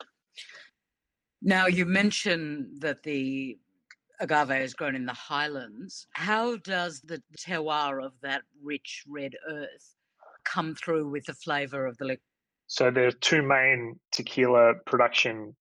Now 1.43 1.67
you 1.67 1.85
mentioned 1.85 2.81
that 2.81 3.03
the 3.03 3.59
agave 4.21 4.63
is 4.63 4.75
grown 4.75 4.95
in 4.95 5.07
the 5.07 5.13
highlands. 5.13 6.07
How 6.13 6.57
does 6.57 7.01
the 7.01 7.23
terroir 7.39 8.03
of 8.03 8.13
that 8.23 8.43
rich 8.63 9.05
red 9.09 9.35
earth 9.49 9.94
come 10.45 10.75
through 10.75 11.11
with 11.11 11.25
the 11.27 11.35
flavor 11.35 11.87
of 11.87 11.97
the 11.99 12.05
liquor? 12.05 12.23
So 12.67 12.91
there 12.91 13.07
are 13.07 13.13
two 13.13 13.43
main 13.43 14.01
tequila 14.13 14.75
production 14.87 15.55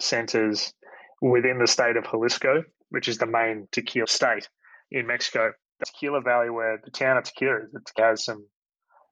centers 0.00 0.72
within 1.20 1.58
the 1.58 1.66
state 1.66 1.96
of 1.96 2.04
Jalisco, 2.04 2.64
which 2.90 3.08
is 3.08 3.18
the 3.18 3.26
main 3.26 3.68
tequila 3.72 4.06
state 4.06 4.48
in 4.90 5.06
Mexico. 5.06 5.52
The 5.80 5.86
Tequila 5.86 6.20
Valley, 6.22 6.50
where 6.50 6.80
the 6.82 6.90
town 6.90 7.18
of 7.18 7.24
Tequila 7.24 7.58
is, 7.58 7.74
it 7.74 7.92
has 7.96 8.24
some 8.24 8.46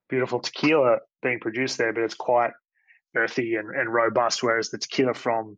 beautiful 0.09 0.41
tequila 0.41 0.99
being 1.23 1.39
produced 1.41 1.79
there, 1.79 1.93
but 1.93 2.03
it's 2.03 2.15
quite 2.15 2.53
earthy 3.15 3.55
and, 3.55 3.75
and 3.75 3.93
robust, 3.93 4.43
whereas 4.43 4.71
the 4.71 4.79
tequila 4.79 5.15
from 5.15 5.57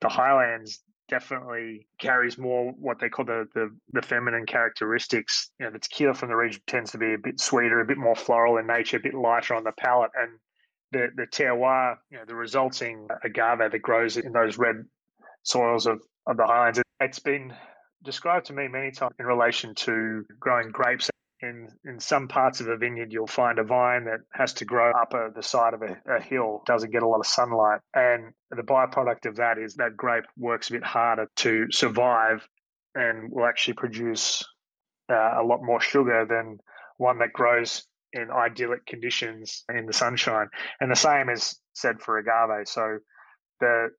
the 0.00 0.08
highlands 0.08 0.80
definitely 1.10 1.86
carries 1.98 2.38
more 2.38 2.72
what 2.78 3.00
they 3.00 3.08
call 3.08 3.24
the, 3.24 3.46
the, 3.54 3.76
the 3.92 4.00
feminine 4.00 4.46
characteristics. 4.46 5.50
You 5.58 5.66
know, 5.66 5.72
the 5.72 5.80
tequila 5.80 6.14
from 6.14 6.30
the 6.30 6.36
region 6.36 6.62
tends 6.66 6.92
to 6.92 6.98
be 6.98 7.12
a 7.12 7.18
bit 7.18 7.40
sweeter, 7.40 7.80
a 7.80 7.84
bit 7.84 7.98
more 7.98 8.16
floral 8.16 8.56
in 8.56 8.66
nature, 8.66 8.96
a 8.96 9.00
bit 9.00 9.14
lighter 9.14 9.54
on 9.54 9.64
the 9.64 9.72
palate, 9.72 10.12
and 10.16 10.30
the 10.92 11.08
the 11.16 11.26
terroir, 11.26 11.96
you 12.10 12.18
know, 12.18 12.24
the 12.24 12.34
resulting 12.34 13.08
agave 13.24 13.58
that 13.58 13.82
grows 13.82 14.16
in 14.16 14.32
those 14.32 14.56
red 14.56 14.76
soils 15.42 15.86
of, 15.86 16.00
of 16.26 16.36
the 16.36 16.46
highlands. 16.46 16.80
It's 17.00 17.18
been 17.18 17.52
described 18.02 18.46
to 18.46 18.52
me 18.52 18.68
many 18.68 18.90
times 18.92 19.14
in 19.18 19.26
relation 19.26 19.74
to 19.74 20.24
growing 20.38 20.70
grapes 20.70 21.10
in 21.42 21.68
in 21.84 21.98
some 22.00 22.28
parts 22.28 22.60
of 22.60 22.68
a 22.68 22.76
vineyard 22.76 23.12
you'll 23.12 23.26
find 23.26 23.58
a 23.58 23.64
vine 23.64 24.04
that 24.04 24.20
has 24.32 24.52
to 24.54 24.64
grow 24.64 24.90
up 24.92 25.14
a, 25.14 25.30
the 25.34 25.42
side 25.42 25.74
of 25.74 25.82
a, 25.82 25.96
a, 26.06 26.20
hill 26.20 26.62
doesn't 26.66 26.92
get 26.92 27.02
a 27.02 27.08
lot 27.08 27.20
of 27.20 27.26
sunlight. 27.26 27.80
And 27.94 28.32
the 28.50 28.62
byproduct 28.62 29.26
of 29.26 29.36
that 29.36 29.58
is 29.58 29.74
that 29.76 29.96
grape 29.96 30.24
works 30.36 30.68
a 30.68 30.74
bit 30.74 30.84
harder 30.84 31.30
to 31.36 31.70
survive 31.70 32.46
and 32.94 33.30
will 33.30 33.46
actually 33.46 33.74
produce 33.74 34.44
uh, 35.10 35.40
a 35.40 35.42
lot 35.42 35.62
more 35.62 35.80
sugar 35.80 36.26
than 36.28 36.58
one 36.98 37.18
that 37.18 37.32
grows 37.32 37.84
in 38.12 38.30
idyllic 38.30 38.84
conditions 38.86 39.64
in 39.72 39.86
the 39.86 39.92
sunshine. 39.92 40.48
And 40.80 40.90
the 40.90 40.96
same 40.96 41.30
is 41.30 41.58
said 41.72 42.00
for 42.00 42.18
agave. 42.18 42.68
So 42.68 42.98
the 43.60 43.90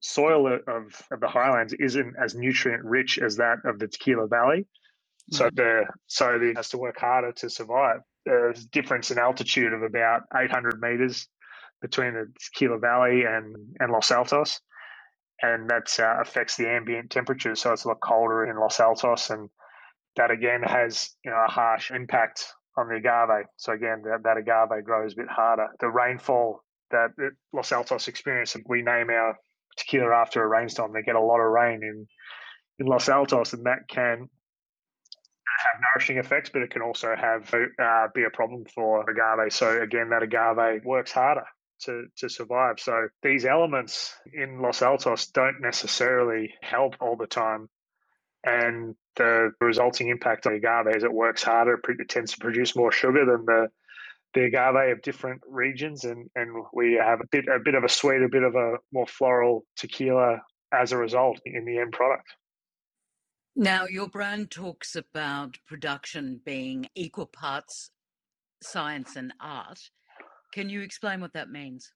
soil 0.00 0.46
of, 0.46 1.02
of 1.10 1.20
the 1.20 1.28
highlands 1.28 1.74
isn't 1.78 2.14
as 2.22 2.34
nutrient 2.34 2.84
rich 2.84 3.18
as 3.18 3.36
that 3.36 3.58
of 3.64 3.78
the 3.78 3.88
tequila 3.88 4.28
valley 4.28 4.66
so 5.30 5.50
the 5.52 5.84
so 6.06 6.38
it 6.40 6.56
has 6.56 6.68
to 6.70 6.78
work 6.78 6.98
harder 6.98 7.32
to 7.32 7.50
survive. 7.50 8.00
There's 8.24 8.64
a 8.64 8.68
difference 8.68 9.10
in 9.10 9.18
altitude 9.18 9.72
of 9.72 9.82
about 9.82 10.22
800 10.34 10.80
meters 10.80 11.28
between 11.80 12.14
the 12.14 12.32
Tequila 12.40 12.78
Valley 12.78 13.24
and, 13.24 13.54
and 13.78 13.92
Los 13.92 14.10
Altos, 14.10 14.60
and 15.42 15.68
that 15.68 15.98
uh, 15.98 16.20
affects 16.20 16.56
the 16.56 16.68
ambient 16.68 17.10
temperature. 17.10 17.54
So 17.54 17.72
it's 17.72 17.84
a 17.84 17.88
lot 17.88 18.00
colder 18.00 18.46
in 18.46 18.58
Los 18.58 18.80
Altos, 18.80 19.30
and 19.30 19.48
that 20.16 20.30
again 20.30 20.62
has 20.62 21.10
you 21.24 21.30
know 21.30 21.44
a 21.46 21.50
harsh 21.50 21.90
impact 21.90 22.46
on 22.76 22.88
the 22.88 22.96
agave. 22.96 23.46
So 23.56 23.72
again, 23.72 24.02
that, 24.04 24.22
that 24.24 24.36
agave 24.36 24.84
grows 24.84 25.12
a 25.12 25.16
bit 25.16 25.28
harder. 25.28 25.68
The 25.80 25.88
rainfall 25.88 26.62
that 26.90 27.10
Los 27.52 27.72
Altos 27.72 28.08
experience, 28.08 28.56
we 28.66 28.82
name 28.82 29.10
our 29.10 29.36
tequila 29.76 30.14
after 30.14 30.42
a 30.42 30.46
rainstorm. 30.46 30.92
They 30.92 31.02
get 31.02 31.16
a 31.16 31.20
lot 31.20 31.40
of 31.40 31.50
rain 31.50 31.82
in 31.82 32.06
in 32.78 32.86
Los 32.86 33.08
Altos, 33.08 33.54
and 33.54 33.64
that 33.64 33.88
can 33.88 34.28
have 35.64 35.80
nourishing 35.80 36.18
effects, 36.18 36.50
but 36.50 36.62
it 36.62 36.70
can 36.70 36.82
also 36.82 37.14
have 37.16 37.52
uh, 37.54 38.08
be 38.14 38.24
a 38.24 38.30
problem 38.30 38.64
for 38.74 39.08
agave. 39.08 39.52
So 39.52 39.80
again, 39.80 40.10
that 40.10 40.22
agave 40.22 40.84
works 40.84 41.12
harder 41.12 41.46
to 41.82 42.06
to 42.18 42.28
survive. 42.28 42.80
So 42.80 43.08
these 43.22 43.44
elements 43.44 44.14
in 44.32 44.60
Los 44.60 44.82
Altos 44.82 45.26
don't 45.26 45.60
necessarily 45.60 46.54
help 46.62 46.96
all 47.00 47.16
the 47.16 47.26
time, 47.26 47.68
and 48.44 48.94
the 49.16 49.52
resulting 49.60 50.08
impact 50.08 50.46
on 50.46 50.54
agave 50.54 50.94
is 50.94 51.04
it 51.04 51.12
works 51.12 51.42
harder. 51.42 51.80
It 51.88 52.08
tends 52.08 52.32
to 52.32 52.38
produce 52.38 52.76
more 52.76 52.92
sugar 52.92 53.24
than 53.24 53.44
the 53.46 53.68
the 54.34 54.44
agave 54.44 54.92
of 54.92 55.02
different 55.02 55.42
regions, 55.48 56.04
and 56.04 56.30
and 56.34 56.64
we 56.72 56.94
have 56.94 57.20
a 57.20 57.26
bit 57.30 57.46
a 57.48 57.58
bit 57.58 57.74
of 57.74 57.84
a 57.84 57.88
sweet, 57.88 58.22
a 58.22 58.28
bit 58.28 58.42
of 58.42 58.54
a 58.54 58.76
more 58.92 59.06
floral 59.06 59.64
tequila 59.76 60.42
as 60.72 60.92
a 60.92 60.96
result 60.96 61.40
in 61.44 61.64
the 61.64 61.78
end 61.78 61.92
product. 61.92 62.28
Now, 63.58 63.86
your 63.86 64.08
brand 64.08 64.50
talks 64.50 64.96
about 64.96 65.56
production 65.66 66.42
being 66.44 66.88
equal 66.94 67.24
parts 67.24 67.90
science 68.62 69.16
and 69.16 69.32
art. 69.40 69.78
Can 70.52 70.68
you 70.68 70.82
explain 70.82 71.22
what 71.22 71.32
that 71.32 71.48
means? 71.48 71.90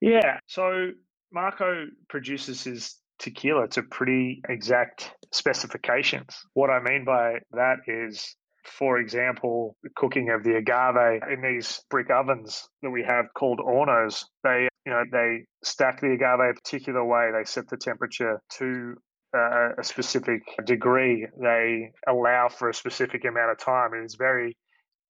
Yeah. 0.00 0.38
So, 0.48 0.90
Marco 1.32 1.86
produces 2.08 2.64
his 2.64 2.96
tequila 3.20 3.68
to 3.68 3.82
pretty 3.82 4.42
exact 4.48 5.12
specifications. 5.32 6.36
What 6.54 6.70
I 6.70 6.80
mean 6.82 7.04
by 7.04 7.34
that 7.52 7.76
is, 7.86 8.34
for 8.64 8.98
example, 8.98 9.76
the 9.84 9.90
cooking 9.94 10.30
of 10.30 10.42
the 10.42 10.56
agave 10.56 11.22
in 11.32 11.40
these 11.40 11.82
brick 11.88 12.10
ovens 12.10 12.68
that 12.82 12.90
we 12.90 13.04
have 13.04 13.26
called 13.34 13.60
hornos. 13.60 14.24
They, 14.42 14.68
you 14.86 14.92
know, 14.92 15.04
they 15.12 15.44
stack 15.62 16.00
the 16.00 16.12
agave 16.12 16.40
a 16.40 16.54
particular 16.54 17.04
way. 17.04 17.30
They 17.32 17.44
set 17.44 17.68
the 17.68 17.76
temperature 17.76 18.40
to 18.58 18.96
uh, 19.36 19.70
a 19.78 19.84
specific 19.84 20.42
degree, 20.64 21.26
they 21.40 21.92
allow 22.06 22.48
for 22.48 22.68
a 22.68 22.74
specific 22.74 23.24
amount 23.24 23.50
of 23.52 23.58
time. 23.58 23.92
And 23.92 24.02
It 24.02 24.06
is 24.06 24.14
very 24.14 24.56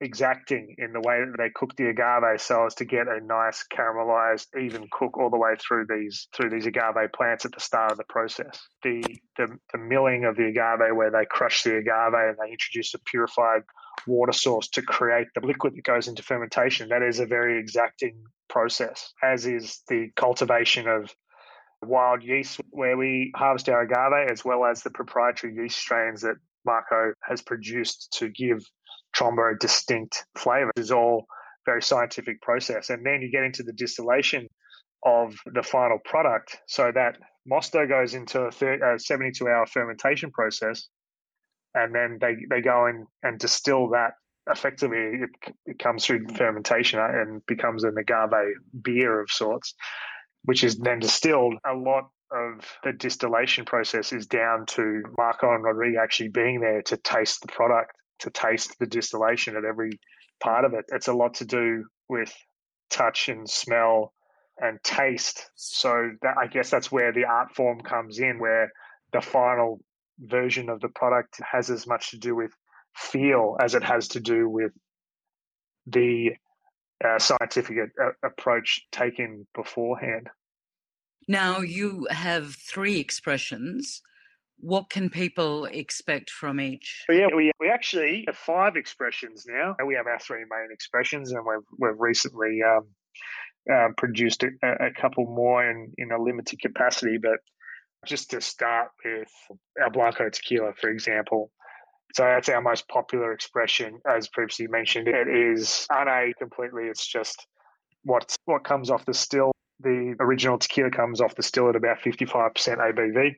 exacting 0.01 0.75
in 0.79 0.93
the 0.93 0.99
way 0.99 1.19
that 1.23 1.37
they 1.37 1.49
cook 1.53 1.75
the 1.75 1.87
agave 1.87 2.41
so 2.41 2.65
as 2.65 2.73
to 2.75 2.85
get 2.85 3.07
a 3.07 3.23
nice 3.23 3.63
caramelized 3.71 4.47
even 4.59 4.87
cook 4.91 5.17
all 5.17 5.29
the 5.29 5.37
way 5.37 5.53
through 5.59 5.85
these 5.87 6.27
through 6.35 6.49
these 6.49 6.65
agave 6.65 7.11
plants 7.13 7.45
at 7.45 7.51
the 7.51 7.59
start 7.59 7.91
of 7.91 7.97
the 7.97 8.03
process 8.09 8.59
the 8.83 9.03
the, 9.37 9.47
the 9.71 9.77
milling 9.77 10.25
of 10.25 10.35
the 10.35 10.45
agave 10.45 10.95
where 10.95 11.11
they 11.11 11.25
crush 11.29 11.61
the 11.63 11.77
agave 11.77 12.13
and 12.13 12.37
they 12.43 12.51
introduce 12.51 12.93
a 12.95 12.99
purified 12.99 13.61
water 14.07 14.33
source 14.33 14.67
to 14.69 14.81
create 14.81 15.27
the 15.35 15.45
liquid 15.45 15.73
that 15.75 15.83
goes 15.83 16.07
into 16.07 16.23
fermentation 16.23 16.89
that 16.89 17.03
is 17.03 17.19
a 17.19 17.25
very 17.25 17.59
exacting 17.59 18.23
process 18.49 19.13
as 19.23 19.45
is 19.45 19.81
the 19.87 20.09
cultivation 20.15 20.87
of 20.87 21.13
wild 21.83 22.23
yeast 22.23 22.59
where 22.69 22.97
we 22.97 23.31
harvest 23.35 23.69
our 23.69 23.81
agave 23.81 24.29
as 24.31 24.45
well 24.45 24.65
as 24.65 24.83
the 24.83 24.89
proprietary 24.91 25.55
yeast 25.55 25.77
strains 25.77 26.21
that 26.21 26.35
Marco 26.65 27.13
has 27.21 27.41
produced 27.41 28.15
to 28.19 28.29
give 28.29 28.63
Tromba 29.15 29.55
a 29.55 29.57
distinct 29.57 30.25
flavor. 30.35 30.71
Is 30.77 30.91
all 30.91 31.25
very 31.65 31.81
scientific 31.81 32.41
process. 32.41 32.89
And 32.89 33.05
then 33.05 33.21
you 33.21 33.31
get 33.31 33.43
into 33.43 33.63
the 33.63 33.73
distillation 33.73 34.47
of 35.05 35.35
the 35.45 35.63
final 35.63 35.99
product. 36.03 36.57
So 36.67 36.91
that 36.93 37.17
Mosto 37.51 37.87
goes 37.87 38.13
into 38.13 38.47
a 38.47 38.99
72 38.99 39.47
hour 39.47 39.65
fermentation 39.65 40.31
process. 40.31 40.87
And 41.73 41.95
then 41.95 42.17
they, 42.19 42.35
they 42.49 42.61
go 42.61 42.87
in 42.87 43.05
and 43.23 43.39
distill 43.39 43.89
that 43.89 44.13
effectively. 44.49 44.97
It, 44.97 45.53
it 45.65 45.79
comes 45.79 46.05
through 46.05 46.27
fermentation 46.35 46.99
uh, 46.99 47.07
and 47.07 47.45
becomes 47.45 47.83
an 47.83 47.95
agave 47.97 48.55
beer 48.81 49.21
of 49.21 49.29
sorts, 49.31 49.73
which 50.43 50.63
is 50.63 50.77
then 50.77 50.99
distilled. 50.99 51.55
A 51.65 51.73
lot 51.73 52.09
of 52.31 52.65
the 52.83 52.93
distillation 52.93 53.65
process 53.65 54.13
is 54.13 54.27
down 54.27 54.65
to 54.65 55.03
Marco 55.17 55.53
and 55.53 55.63
Rodrigo 55.63 56.01
actually 56.01 56.29
being 56.29 56.61
there 56.61 56.81
to 56.83 56.97
taste 56.97 57.41
the 57.41 57.47
product 57.47 57.91
to 58.19 58.29
taste 58.29 58.77
the 58.79 58.85
distillation 58.85 59.57
at 59.57 59.65
every 59.65 59.99
part 60.41 60.63
of 60.63 60.73
it. 60.73 60.85
It's 60.89 61.07
a 61.07 61.13
lot 61.13 61.35
to 61.35 61.45
do 61.45 61.85
with 62.07 62.31
touch 62.89 63.29
and 63.29 63.49
smell 63.49 64.13
and 64.57 64.81
taste. 64.83 65.49
So 65.55 66.11
that, 66.21 66.35
I 66.37 66.47
guess 66.47 66.69
that's 66.69 66.91
where 66.91 67.11
the 67.11 67.25
art 67.25 67.55
form 67.55 67.81
comes 67.81 68.19
in, 68.19 68.39
where 68.39 68.71
the 69.11 69.21
final 69.21 69.79
version 70.19 70.69
of 70.69 70.79
the 70.81 70.89
product 70.89 71.39
has 71.51 71.69
as 71.69 71.87
much 71.87 72.11
to 72.11 72.17
do 72.17 72.35
with 72.35 72.51
feel 72.95 73.57
as 73.59 73.73
it 73.73 73.83
has 73.83 74.09
to 74.09 74.19
do 74.19 74.47
with 74.47 74.71
the 75.87 76.31
uh, 77.03 77.19
scientific 77.19 77.77
a- 77.77 78.27
approach 78.27 78.85
taken 78.91 79.47
beforehand. 79.53 80.27
Now 81.27 81.59
you 81.59 82.07
have 82.11 82.55
three 82.55 82.99
expressions 82.99 84.01
what 84.61 84.89
can 84.89 85.09
people 85.09 85.65
expect 85.65 86.29
from 86.29 86.61
each? 86.61 87.03
Yeah, 87.09 87.27
we, 87.35 87.51
we 87.59 87.69
actually 87.69 88.23
have 88.27 88.37
five 88.37 88.75
expressions 88.75 89.45
now. 89.47 89.75
We 89.85 89.95
have 89.95 90.07
our 90.07 90.19
three 90.19 90.45
main 90.49 90.69
expressions, 90.71 91.31
and 91.31 91.43
we've, 91.45 91.65
we've 91.79 91.99
recently 91.99 92.59
um, 92.63 92.87
uh, 93.71 93.89
produced 93.97 94.43
a, 94.43 94.49
a, 94.63 94.91
couple 94.91 95.25
more 95.25 95.67
in, 95.67 95.91
in 95.97 96.11
a 96.11 96.21
limited 96.21 96.61
capacity. 96.61 97.17
But 97.17 97.39
just 98.05 98.31
to 98.31 98.41
start 98.41 98.89
with 99.03 99.29
our 99.81 99.89
Blanco 99.89 100.29
tequila, 100.29 100.73
for 100.79 100.89
example. 100.89 101.51
So 102.13 102.23
that's 102.23 102.49
our 102.49 102.61
most 102.61 102.87
popular 102.87 103.31
expression, 103.33 103.99
as 104.09 104.27
previously 104.27 104.67
mentioned. 104.67 105.07
It 105.07 105.27
is 105.27 105.87
unaged 105.91 106.37
completely. 106.39 106.83
It's 106.85 107.07
just 107.07 107.47
what 108.03 108.35
what 108.45 108.63
comes 108.63 108.89
off 108.89 109.05
the 109.05 109.13
still. 109.13 109.51
The 109.79 110.15
original 110.19 110.59
tequila 110.59 110.91
comes 110.91 111.21
off 111.21 111.35
the 111.35 111.43
still 111.43 111.69
at 111.69 111.75
about 111.75 111.99
55% 112.01 112.53
ABV 112.53 113.35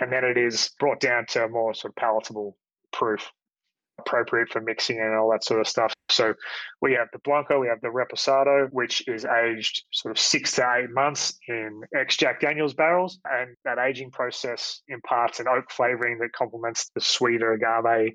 and 0.00 0.12
then 0.12 0.24
it 0.24 0.36
is 0.36 0.70
brought 0.78 1.00
down 1.00 1.26
to 1.30 1.44
a 1.44 1.48
more 1.48 1.74
sort 1.74 1.92
of 1.92 1.96
palatable 1.96 2.56
proof 2.92 3.30
appropriate 3.98 4.48
for 4.50 4.60
mixing 4.60 4.98
and 5.00 5.14
all 5.14 5.30
that 5.30 5.44
sort 5.44 5.60
of 5.60 5.68
stuff. 5.68 5.92
So 6.10 6.34
we 6.80 6.92
have 6.94 7.08
the 7.12 7.18
Blanco, 7.20 7.58
we 7.58 7.68
have 7.68 7.80
the 7.80 7.88
Reposado, 7.88 8.68
which 8.70 9.06
is 9.08 9.24
aged 9.24 9.84
sort 9.92 10.16
of 10.16 10.20
six 10.20 10.52
to 10.56 10.74
eight 10.76 10.90
months 10.90 11.38
in 11.48 11.82
ex 11.96 12.16
Jack 12.16 12.40
Daniels 12.40 12.74
barrels. 12.74 13.18
And 13.30 13.56
that 13.64 13.78
aging 13.78 14.10
process 14.10 14.82
imparts 14.88 15.40
an 15.40 15.48
oak 15.48 15.70
flavoring 15.70 16.18
that 16.18 16.32
complements 16.32 16.90
the 16.94 17.00
sweeter 17.00 17.52
agave 17.52 18.14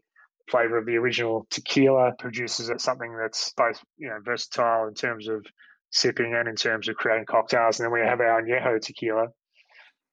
flavor 0.49 0.77
of 0.77 0.85
the 0.85 0.97
original 0.97 1.45
tequila, 1.49 2.13
produces 2.17 2.69
it 2.69 2.81
something 2.81 3.15
that's 3.15 3.53
both, 3.53 3.79
you 3.97 4.09
know, 4.09 4.17
versatile 4.23 4.87
in 4.87 4.93
terms 4.93 5.27
of 5.27 5.45
sipping 5.91 6.33
and 6.33 6.47
in 6.47 6.55
terms 6.55 6.87
of 6.87 6.95
creating 6.95 7.25
cocktails. 7.25 7.79
And 7.79 7.85
then 7.85 7.93
we 7.93 7.99
have 8.05 8.19
our 8.19 8.41
Añejo 8.41 8.81
tequila, 8.81 9.27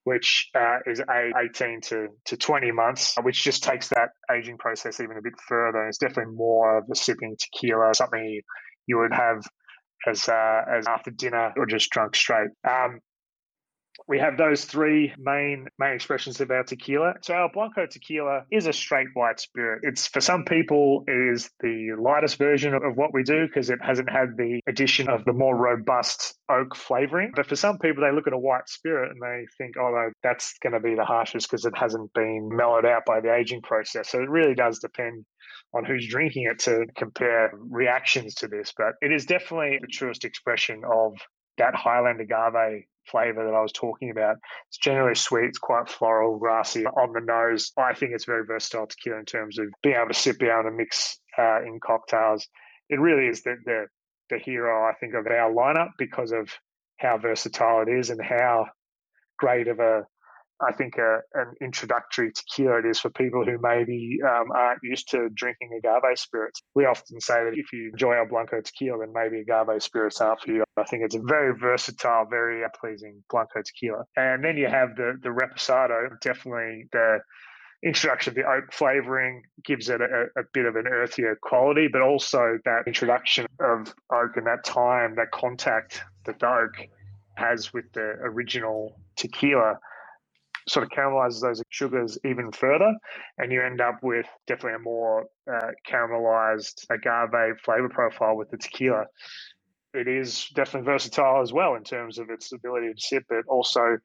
which 0.06 0.50
uh, 0.54 0.78
is 0.86 1.00
a 1.00 1.32
18 1.36 1.80
to, 1.80 2.06
to 2.26 2.36
20 2.36 2.70
months, 2.70 3.16
which 3.22 3.42
just 3.42 3.64
takes 3.64 3.88
that 3.88 4.10
aging 4.32 4.56
process 4.56 5.00
even 5.00 5.16
a 5.16 5.20
bit 5.20 5.32
further. 5.48 5.88
It's 5.88 5.98
definitely 5.98 6.32
more 6.32 6.78
of 6.78 6.84
a 6.88 6.94
sipping 6.94 7.36
tequila, 7.36 7.92
something 7.92 8.24
you, 8.24 8.42
you 8.86 8.98
would 8.98 9.12
have 9.12 9.42
as 10.06 10.28
uh, 10.28 10.60
as 10.72 10.86
after 10.86 11.10
dinner 11.10 11.52
or 11.56 11.66
just 11.66 11.90
drunk 11.90 12.14
straight. 12.14 12.50
Um, 12.62 13.00
we 14.08 14.18
have 14.18 14.36
those 14.36 14.64
three 14.64 15.12
main 15.18 15.66
main 15.78 15.94
expressions 15.94 16.40
of 16.40 16.50
our 16.50 16.64
tequila. 16.64 17.14
So 17.22 17.34
our 17.34 17.50
Blanco 17.52 17.86
tequila 17.86 18.42
is 18.50 18.66
a 18.66 18.72
straight 18.72 19.08
white 19.14 19.40
spirit. 19.40 19.80
It's 19.82 20.06
for 20.06 20.20
some 20.20 20.44
people 20.44 21.04
it 21.06 21.34
is 21.34 21.50
the 21.60 21.92
lightest 21.98 22.36
version 22.36 22.74
of 22.74 22.96
what 22.96 23.12
we 23.12 23.22
do 23.22 23.46
because 23.46 23.70
it 23.70 23.78
hasn't 23.82 24.10
had 24.10 24.36
the 24.36 24.60
addition 24.66 25.08
of 25.08 25.24
the 25.24 25.32
more 25.32 25.56
robust 25.56 26.34
oak 26.50 26.74
flavoring. 26.76 27.32
But 27.34 27.46
for 27.46 27.56
some 27.56 27.78
people 27.78 28.02
they 28.02 28.14
look 28.14 28.26
at 28.26 28.32
a 28.32 28.38
white 28.38 28.68
spirit 28.68 29.10
and 29.10 29.20
they 29.20 29.46
think, 29.58 29.76
oh, 29.78 30.10
that's 30.22 30.54
going 30.62 30.72
to 30.72 30.80
be 30.80 30.94
the 30.94 31.04
harshest 31.04 31.50
because 31.50 31.64
it 31.64 31.76
hasn't 31.76 32.12
been 32.12 32.48
mellowed 32.52 32.84
out 32.84 33.04
by 33.06 33.20
the 33.20 33.34
aging 33.34 33.62
process. 33.62 34.10
So 34.10 34.20
it 34.20 34.28
really 34.28 34.54
does 34.54 34.78
depend 34.78 35.24
on 35.74 35.84
who's 35.84 36.08
drinking 36.08 36.48
it 36.50 36.58
to 36.60 36.86
compare 36.96 37.52
reactions 37.54 38.34
to 38.36 38.48
this. 38.48 38.72
But 38.76 38.94
it 39.00 39.12
is 39.12 39.26
definitely 39.26 39.78
the 39.80 39.88
truest 39.88 40.24
expression 40.24 40.82
of 40.90 41.14
that 41.58 41.74
Highland 41.74 42.20
agave 42.20 42.84
flavor 43.10 43.44
that 43.44 43.54
I 43.54 43.62
was 43.62 43.72
talking 43.72 44.10
about. 44.10 44.36
It's 44.68 44.78
generally 44.78 45.14
sweet, 45.14 45.46
it's 45.46 45.58
quite 45.58 45.88
floral, 45.88 46.38
grassy 46.38 46.86
on 46.86 47.12
the 47.12 47.20
nose. 47.20 47.72
I 47.76 47.94
think 47.94 48.12
it's 48.12 48.24
very 48.24 48.44
versatile 48.44 48.86
tequila 48.86 49.18
in 49.18 49.24
terms 49.24 49.58
of 49.58 49.66
being 49.82 49.96
able 49.96 50.08
to 50.08 50.14
sit 50.14 50.38
down 50.38 50.66
and 50.66 50.76
mix 50.76 51.18
uh, 51.38 51.62
in 51.62 51.80
cocktails. 51.80 52.46
It 52.88 53.00
really 53.00 53.26
is 53.26 53.42
the, 53.42 53.56
the 53.64 53.86
the 54.28 54.38
hero, 54.38 54.88
I 54.88 54.94
think, 54.94 55.14
of 55.14 55.26
our 55.26 55.52
lineup 55.52 55.90
because 55.98 56.32
of 56.32 56.50
how 56.98 57.18
versatile 57.18 57.82
it 57.82 57.88
is 57.88 58.10
and 58.10 58.20
how 58.22 58.66
great 59.38 59.68
of 59.68 59.78
a 59.78 60.06
I 60.60 60.72
think, 60.72 60.96
a, 60.96 61.20
an 61.34 61.54
introductory 61.60 62.32
tequila 62.32 62.78
it 62.78 62.86
is 62.86 62.98
for 62.98 63.10
people 63.10 63.44
who 63.44 63.58
maybe 63.60 64.18
um, 64.24 64.50
aren't 64.54 64.80
used 64.82 65.10
to 65.10 65.28
drinking 65.28 65.70
agave 65.78 66.18
spirits. 66.18 66.62
We 66.74 66.86
often 66.86 67.20
say 67.20 67.44
that 67.44 67.52
if 67.54 67.72
you 67.72 67.90
enjoy 67.92 68.14
our 68.14 68.26
Blanco 68.26 68.60
tequila, 68.60 69.00
then 69.00 69.12
maybe 69.12 69.40
agave 69.40 69.82
spirits 69.82 70.20
aren't 70.20 70.40
for 70.40 70.50
you. 70.50 70.64
I 70.76 70.84
think 70.84 71.02
it's 71.04 71.14
a 71.14 71.20
very 71.20 71.54
versatile, 71.58 72.26
very 72.28 72.62
pleasing 72.80 73.22
Blanco 73.30 73.62
tequila. 73.62 74.04
And 74.16 74.44
then 74.44 74.56
you 74.56 74.68
have 74.68 74.96
the, 74.96 75.18
the 75.22 75.28
Reposado, 75.28 76.18
definitely 76.20 76.88
the 76.92 77.18
introduction 77.82 78.30
of 78.30 78.34
the 78.34 78.44
oak 78.44 78.72
flavoring 78.72 79.42
gives 79.64 79.88
it 79.90 80.00
a, 80.00 80.26
a, 80.38 80.42
bit 80.52 80.66
of 80.66 80.76
an 80.76 80.86
earthier 80.86 81.36
quality, 81.40 81.88
but 81.88 82.00
also 82.00 82.58
that 82.64 82.82
introduction 82.86 83.46
of 83.60 83.94
oak 84.10 84.36
and 84.36 84.46
that 84.46 84.64
time, 84.64 85.14
that 85.16 85.30
contact 85.30 86.02
that 86.24 86.38
the 86.38 86.46
oak 86.46 86.88
has 87.34 87.72
with 87.72 87.84
the 87.92 88.14
original 88.22 88.98
tequila 89.16 89.78
sort 90.68 90.84
of 90.84 90.90
caramelizes 90.90 91.40
those 91.40 91.62
sugars 91.70 92.18
even 92.24 92.50
further, 92.52 92.92
and 93.38 93.52
you 93.52 93.62
end 93.62 93.80
up 93.80 94.02
with 94.02 94.26
definitely 94.46 94.76
a 94.76 94.78
more 94.80 95.26
uh, 95.50 95.70
caramelized 95.88 96.84
agave 96.90 97.58
flavor 97.64 97.88
profile 97.88 98.36
with 98.36 98.50
the 98.50 98.56
tequila. 98.56 99.04
It 99.94 100.08
is 100.08 100.48
definitely 100.54 100.86
versatile 100.86 101.40
as 101.40 101.52
well 101.52 101.74
in 101.74 101.84
terms 101.84 102.18
of 102.18 102.30
its 102.30 102.52
ability 102.52 102.92
to 102.92 103.00
sip, 103.00 103.24
but 103.28 103.46
also 103.48 103.98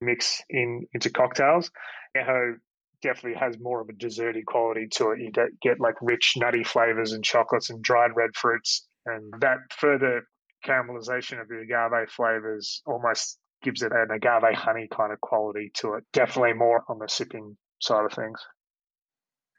mix 0.00 0.42
in 0.50 0.86
into 0.92 1.10
cocktails. 1.10 1.70
Añejo 2.16 2.56
definitely 3.00 3.38
has 3.38 3.56
more 3.60 3.80
of 3.80 3.88
a 3.88 3.92
desserty 3.92 4.44
quality 4.44 4.88
to 4.90 5.10
it. 5.10 5.20
You 5.20 5.30
get, 5.30 5.48
get 5.62 5.80
like 5.80 5.94
rich 6.02 6.34
nutty 6.36 6.64
flavors 6.64 7.12
and 7.12 7.24
chocolates 7.24 7.70
and 7.70 7.82
dried 7.82 8.10
red 8.16 8.34
fruits, 8.34 8.86
and 9.06 9.32
that 9.40 9.58
further 9.76 10.24
caramelization 10.66 11.40
of 11.40 11.48
the 11.48 11.60
agave 11.60 12.10
flavors 12.10 12.82
almost 12.86 13.38
gives 13.62 13.82
it 13.82 13.92
an 13.92 14.08
agave 14.10 14.54
honey 14.54 14.88
kind 14.90 15.12
of 15.12 15.20
quality 15.20 15.70
to 15.74 15.94
it. 15.94 16.04
Definitely 16.12 16.54
more 16.54 16.84
on 16.88 16.98
the 16.98 17.08
sipping 17.08 17.56
side 17.80 18.04
of 18.04 18.12
things. 18.12 18.40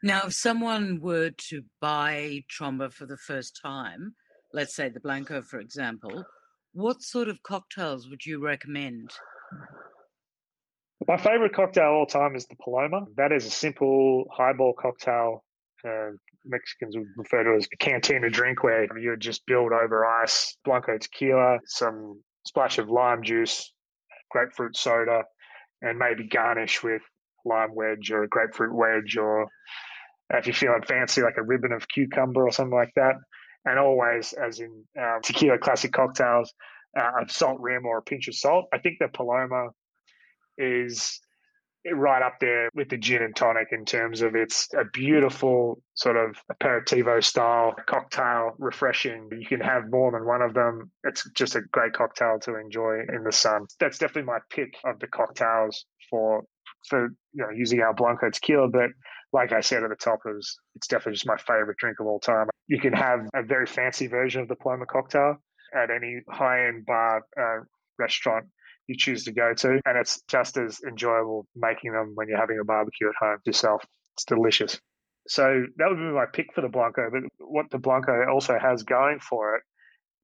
Now, 0.02 0.22
if 0.26 0.34
someone 0.34 1.00
were 1.00 1.30
to 1.48 1.62
buy 1.80 2.44
Tromba 2.50 2.92
for 2.92 3.06
the 3.06 3.18
first 3.18 3.58
time, 3.62 4.14
let's 4.52 4.74
say 4.74 4.88
the 4.88 5.00
Blanco, 5.00 5.42
for 5.42 5.60
example, 5.60 6.24
what 6.72 7.02
sort 7.02 7.28
of 7.28 7.42
cocktails 7.42 8.08
would 8.08 8.24
you 8.24 8.42
recommend? 8.42 9.10
My 11.06 11.16
favorite 11.16 11.52
cocktail 11.52 11.90
all 11.90 12.06
time 12.06 12.34
is 12.34 12.46
the 12.46 12.56
Paloma. 12.62 13.04
That 13.16 13.32
is 13.32 13.46
a 13.46 13.50
simple 13.50 14.24
highball 14.32 14.72
cocktail. 14.72 15.44
Uh, 15.86 16.10
Mexicans 16.44 16.96
would 16.96 17.08
refer 17.16 17.44
to 17.44 17.54
it 17.54 17.56
as 17.58 17.68
a 17.72 17.76
cantina 17.76 18.30
drink, 18.30 18.62
where 18.62 18.86
you 18.98 19.10
would 19.10 19.20
just 19.20 19.44
build 19.46 19.72
over 19.72 20.06
ice, 20.06 20.56
Blanco 20.64 20.96
tequila, 20.98 21.58
some 21.66 22.22
splash 22.46 22.78
of 22.78 22.88
lime 22.88 23.22
juice, 23.22 23.72
grapefruit 24.30 24.76
soda, 24.76 25.24
and 25.82 25.98
maybe 25.98 26.28
garnish 26.28 26.82
with 26.82 27.02
lime 27.44 27.74
wedge 27.74 28.10
or 28.10 28.22
a 28.22 28.28
grapefruit 28.28 28.74
wedge, 28.74 29.16
or 29.16 29.48
if 30.30 30.46
you're 30.46 30.54
feeling 30.54 30.82
fancy, 30.86 31.22
like 31.22 31.38
a 31.38 31.42
ribbon 31.42 31.72
of 31.72 31.88
cucumber 31.88 32.46
or 32.46 32.52
something 32.52 32.74
like 32.74 32.92
that. 32.96 33.14
And 33.64 33.78
always, 33.78 34.32
as 34.32 34.60
in 34.60 34.84
um, 34.98 35.20
tequila 35.22 35.58
classic 35.58 35.92
cocktails, 35.92 36.52
uh, 36.98 37.24
a 37.24 37.28
salt 37.28 37.60
rim 37.60 37.86
or 37.86 37.98
a 37.98 38.02
pinch 38.02 38.28
of 38.28 38.34
salt. 38.34 38.66
I 38.72 38.78
think 38.78 38.96
the 38.98 39.08
Paloma 39.08 39.68
is 40.56 41.20
right 41.92 42.22
up 42.22 42.34
there 42.40 42.68
with 42.74 42.88
the 42.88 42.96
gin 42.98 43.22
and 43.22 43.34
tonic 43.34 43.68
in 43.72 43.84
terms 43.84 44.22
of 44.22 44.34
it's 44.34 44.68
a 44.74 44.84
beautiful 44.92 45.82
sort 45.94 46.16
of 46.16 46.36
aperitivo 46.52 47.22
style 47.22 47.74
cocktail, 47.86 48.52
refreshing. 48.58 49.28
You 49.32 49.46
can 49.46 49.60
have 49.60 49.90
more 49.90 50.12
than 50.12 50.26
one 50.26 50.42
of 50.42 50.54
them. 50.54 50.90
It's 51.04 51.28
just 51.34 51.56
a 51.56 51.62
great 51.72 51.92
cocktail 51.92 52.38
to 52.42 52.56
enjoy 52.58 53.00
in 53.14 53.24
the 53.24 53.32
sun. 53.32 53.66
That's 53.78 53.98
definitely 53.98 54.30
my 54.32 54.38
pick 54.50 54.74
of 54.84 54.98
the 55.00 55.06
cocktails 55.06 55.86
for 56.10 56.44
for 56.88 57.08
you 57.32 57.42
know 57.42 57.50
using 57.54 57.80
our 57.80 57.94
Blanco 57.94 58.30
tequila, 58.30 58.68
but 58.68 58.90
like 59.32 59.52
I 59.52 59.60
said 59.60 59.82
at 59.84 59.90
the 59.90 59.96
top, 59.96 60.20
it 60.26 60.34
was, 60.34 60.58
it's 60.74 60.88
definitely 60.88 61.12
just 61.12 61.26
my 61.26 61.36
favorite 61.36 61.76
drink 61.78 61.98
of 62.00 62.06
all 62.06 62.18
time. 62.18 62.48
You 62.66 62.80
can 62.80 62.92
have 62.92 63.20
a 63.34 63.42
very 63.42 63.66
fancy 63.66 64.06
version 64.06 64.42
of 64.42 64.48
the 64.48 64.56
Paloma 64.56 64.86
cocktail 64.86 65.36
at 65.74 65.90
any 65.90 66.20
high 66.28 66.66
end 66.66 66.84
bar 66.84 67.22
uh, 67.40 67.62
restaurant 67.98 68.46
you 68.90 68.96
choose 68.96 69.24
to 69.24 69.32
go 69.32 69.54
to. 69.54 69.80
And 69.84 69.96
it's 69.98 70.20
just 70.28 70.56
as 70.58 70.80
enjoyable 70.86 71.46
making 71.54 71.92
them 71.92 72.12
when 72.14 72.28
you're 72.28 72.38
having 72.38 72.58
a 72.60 72.64
barbecue 72.64 73.08
at 73.08 73.14
home 73.18 73.38
yourself. 73.46 73.84
It's 74.16 74.24
delicious. 74.24 74.78
So 75.28 75.64
that 75.76 75.88
would 75.88 75.96
be 75.96 76.02
my 76.02 76.26
pick 76.32 76.52
for 76.54 76.60
the 76.60 76.68
Blanco. 76.68 77.08
But 77.10 77.22
what 77.38 77.70
the 77.70 77.78
Blanco 77.78 78.12
also 78.30 78.58
has 78.58 78.82
going 78.82 79.20
for 79.20 79.56
it 79.56 79.62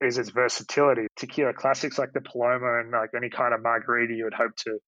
is 0.05 0.19
its 0.19 0.31
versatility. 0.31 1.07
Tequila 1.17 1.53
classics 1.55 1.99
like 1.99 2.13
the 2.13 2.21
Paloma 2.21 2.81
and 2.81 2.91
like 2.91 3.11
any 3.17 3.31
kind 3.31 3.55
of 3.55 3.63
margarita 3.63 4.15
you 4.15 4.25
would 4.25 4.35
hope 4.35 4.57
to 4.65 4.79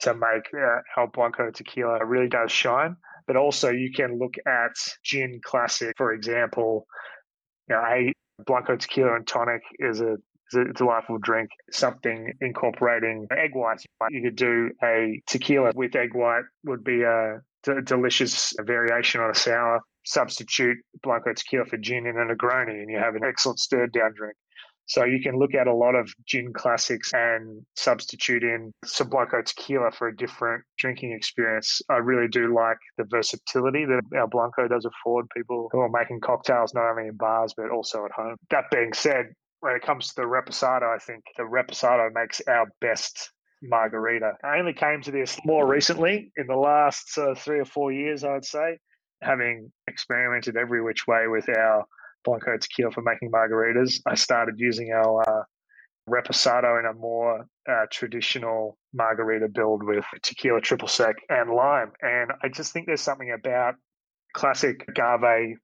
to 0.00 0.14
make 0.14 0.46
uh, 0.54 0.80
El 0.96 1.08
Blanco 1.08 1.50
tequila 1.50 2.04
really 2.04 2.28
does 2.28 2.52
shine. 2.52 2.96
But 3.26 3.36
also 3.36 3.70
you 3.70 3.90
can 3.92 4.18
look 4.18 4.34
at 4.46 4.76
gin 5.02 5.40
classic, 5.44 5.94
for 5.96 6.12
example. 6.12 6.86
You 7.68 7.74
know, 7.74 7.82
a 7.82 8.12
Blanco 8.46 8.76
tequila 8.76 9.16
and 9.16 9.26
tonic 9.26 9.62
is 9.80 10.00
a 10.00 10.16
it's 10.50 10.70
a 10.70 10.72
delightful 10.72 11.18
drink. 11.18 11.50
Something 11.70 12.32
incorporating 12.40 13.26
egg 13.30 13.50
whites. 13.54 13.84
You 14.10 14.22
could 14.22 14.36
do 14.36 14.70
a 14.82 15.20
tequila 15.26 15.72
with 15.74 15.94
egg 15.94 16.14
white 16.14 16.44
would 16.64 16.84
be 16.84 17.02
a 17.02 17.40
d- 17.64 17.82
delicious 17.84 18.52
variation 18.60 19.20
on 19.20 19.30
a 19.30 19.34
sour. 19.34 19.80
Substitute 20.04 20.78
Blanco 21.02 21.34
tequila 21.34 21.66
for 21.66 21.76
gin 21.76 22.06
in 22.06 22.16
a 22.16 22.34
Negroni, 22.34 22.80
and 22.80 22.90
you 22.90 22.98
have 22.98 23.14
an 23.14 23.24
excellent 23.24 23.58
stirred 23.58 23.92
down 23.92 24.14
drink. 24.14 24.34
So 24.86 25.04
you 25.04 25.20
can 25.20 25.38
look 25.38 25.54
at 25.54 25.66
a 25.66 25.74
lot 25.74 25.94
of 25.94 26.10
gin 26.26 26.54
classics 26.54 27.12
and 27.12 27.62
substitute 27.76 28.42
in 28.42 28.72
some 28.86 29.10
Blanco 29.10 29.42
tequila 29.42 29.90
for 29.90 30.08
a 30.08 30.16
different 30.16 30.64
drinking 30.78 31.12
experience. 31.12 31.82
I 31.90 31.96
really 31.96 32.28
do 32.28 32.54
like 32.54 32.78
the 32.96 33.04
versatility 33.04 33.84
that 33.84 34.00
our 34.16 34.28
Blanco 34.28 34.66
does 34.66 34.86
afford 34.86 35.26
people 35.36 35.68
who 35.72 35.80
are 35.80 35.90
making 35.90 36.20
cocktails 36.20 36.72
not 36.72 36.88
only 36.88 37.08
in 37.08 37.16
bars 37.16 37.52
but 37.54 37.70
also 37.70 38.06
at 38.06 38.12
home. 38.12 38.36
That 38.50 38.70
being 38.70 38.94
said, 38.94 39.26
when 39.60 39.74
it 39.74 39.82
comes 39.82 40.08
to 40.08 40.14
the 40.16 40.22
reposado, 40.22 40.94
I 40.94 40.98
think 40.98 41.24
the 41.36 41.42
reposado 41.42 42.12
makes 42.14 42.40
our 42.46 42.66
best 42.80 43.30
margarita. 43.62 44.32
I 44.44 44.58
only 44.58 44.72
came 44.72 45.02
to 45.02 45.10
this 45.10 45.38
more 45.44 45.66
recently 45.66 46.32
in 46.36 46.46
the 46.46 46.56
last 46.56 47.18
uh, 47.18 47.34
three 47.34 47.58
or 47.58 47.64
four 47.64 47.92
years, 47.92 48.24
I'd 48.24 48.44
say, 48.44 48.78
having 49.22 49.72
experimented 49.88 50.56
every 50.56 50.82
which 50.82 51.06
way 51.06 51.26
with 51.26 51.48
our 51.48 51.84
Blanco 52.24 52.56
tequila 52.56 52.90
for 52.92 53.02
making 53.02 53.30
margaritas. 53.30 54.00
I 54.06 54.14
started 54.14 54.54
using 54.58 54.92
our 54.92 55.22
uh, 55.22 55.42
reposado 56.08 56.78
in 56.78 56.86
a 56.86 56.92
more 56.92 57.46
uh, 57.68 57.86
traditional 57.90 58.76
margarita 58.92 59.48
build 59.48 59.82
with 59.82 60.04
tequila 60.22 60.60
triple 60.60 60.88
sec 60.88 61.16
and 61.28 61.50
lime. 61.50 61.92
And 62.00 62.32
I 62.42 62.48
just 62.48 62.72
think 62.72 62.86
there's 62.86 63.00
something 63.00 63.32
about 63.32 63.74
classic 64.34 64.84
agave 64.88 65.58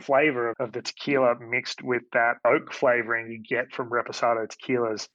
flavor 0.00 0.54
of 0.58 0.72
the 0.72 0.82
tequila 0.82 1.34
mixed 1.40 1.82
with 1.82 2.02
that 2.12 2.34
oak 2.44 2.72
flavoring 2.72 3.30
you 3.30 3.42
get 3.42 3.72
from 3.72 3.90
reposado 3.90 4.46
tequilas. 4.46 5.08